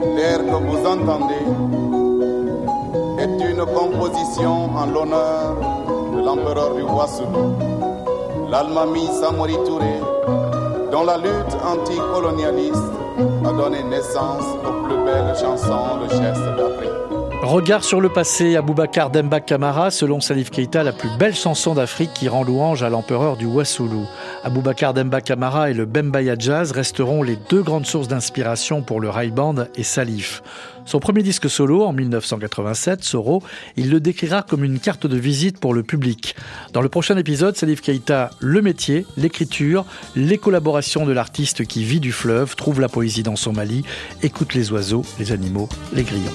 Mm, 0.00 0.16
L'air 0.16 0.38
que 0.38 0.56
vous 0.68 0.82
entendez 0.86 1.44
est 3.18 3.50
une 3.50 3.64
composition 3.66 4.54
en 4.76 4.86
l'honneur 4.86 5.67
l'empereur 6.28 6.74
du 6.74 6.82
Wassoulou, 6.82 7.56
l'Almami 8.50 9.06
Samori 9.18 9.56
Touré, 9.64 9.98
dont 10.92 11.04
la 11.04 11.16
lutte 11.16 11.56
anticolonialiste 11.64 12.92
a 13.46 13.52
donné 13.52 13.82
naissance 13.84 14.44
aux 14.62 14.86
plus 14.86 15.04
belles 15.06 15.34
chansons 15.40 15.96
de 16.02 16.08
geste 16.10 16.44
d'Afrique. 16.58 17.07
Regard 17.42 17.84
sur 17.84 18.00
le 18.00 18.08
passé, 18.08 18.56
Aboubacar 18.56 19.10
Demba 19.10 19.38
Kamara, 19.38 19.92
selon 19.92 20.20
Salif 20.20 20.50
Keita, 20.50 20.82
la 20.82 20.92
plus 20.92 21.08
belle 21.20 21.36
chanson 21.36 21.72
d'Afrique 21.72 22.10
qui 22.12 22.28
rend 22.28 22.42
louange 22.42 22.82
à 22.82 22.90
l'empereur 22.90 23.36
du 23.36 23.46
Wassoulou. 23.46 24.06
Aboubacar 24.42 24.92
Demba 24.92 25.20
Kamara 25.20 25.70
et 25.70 25.74
le 25.74 25.86
Bembaya 25.86 26.34
Jazz 26.36 26.72
resteront 26.72 27.22
les 27.22 27.38
deux 27.48 27.62
grandes 27.62 27.86
sources 27.86 28.08
d'inspiration 28.08 28.82
pour 28.82 29.00
le 29.00 29.08
Rai 29.08 29.28
Band 29.28 29.54
et 29.76 29.84
Salif. 29.84 30.42
Son 30.84 30.98
premier 30.98 31.22
disque 31.22 31.48
solo, 31.48 31.84
en 31.84 31.92
1987, 31.92 33.04
Soro, 33.04 33.42
il 33.76 33.88
le 33.88 34.00
décrira 34.00 34.42
comme 34.42 34.64
une 34.64 34.80
carte 34.80 35.06
de 35.06 35.16
visite 35.16 35.60
pour 35.60 35.74
le 35.74 35.84
public. 35.84 36.34
Dans 36.72 36.82
le 36.82 36.88
prochain 36.88 37.16
épisode, 37.16 37.56
Salif 37.56 37.82
Keita, 37.82 38.30
le 38.40 38.62
métier, 38.62 39.06
l'écriture, 39.16 39.84
les 40.16 40.38
collaborations 40.38 41.06
de 41.06 41.12
l'artiste 41.12 41.64
qui 41.66 41.84
vit 41.84 42.00
du 42.00 42.10
fleuve, 42.10 42.56
trouve 42.56 42.80
la 42.80 42.88
poésie 42.88 43.22
dans 43.22 43.36
son 43.36 43.52
Mali, 43.52 43.84
écoute 44.24 44.54
les 44.54 44.72
oiseaux, 44.72 45.04
les 45.20 45.30
animaux, 45.30 45.68
les 45.92 46.02
grillons. 46.02 46.32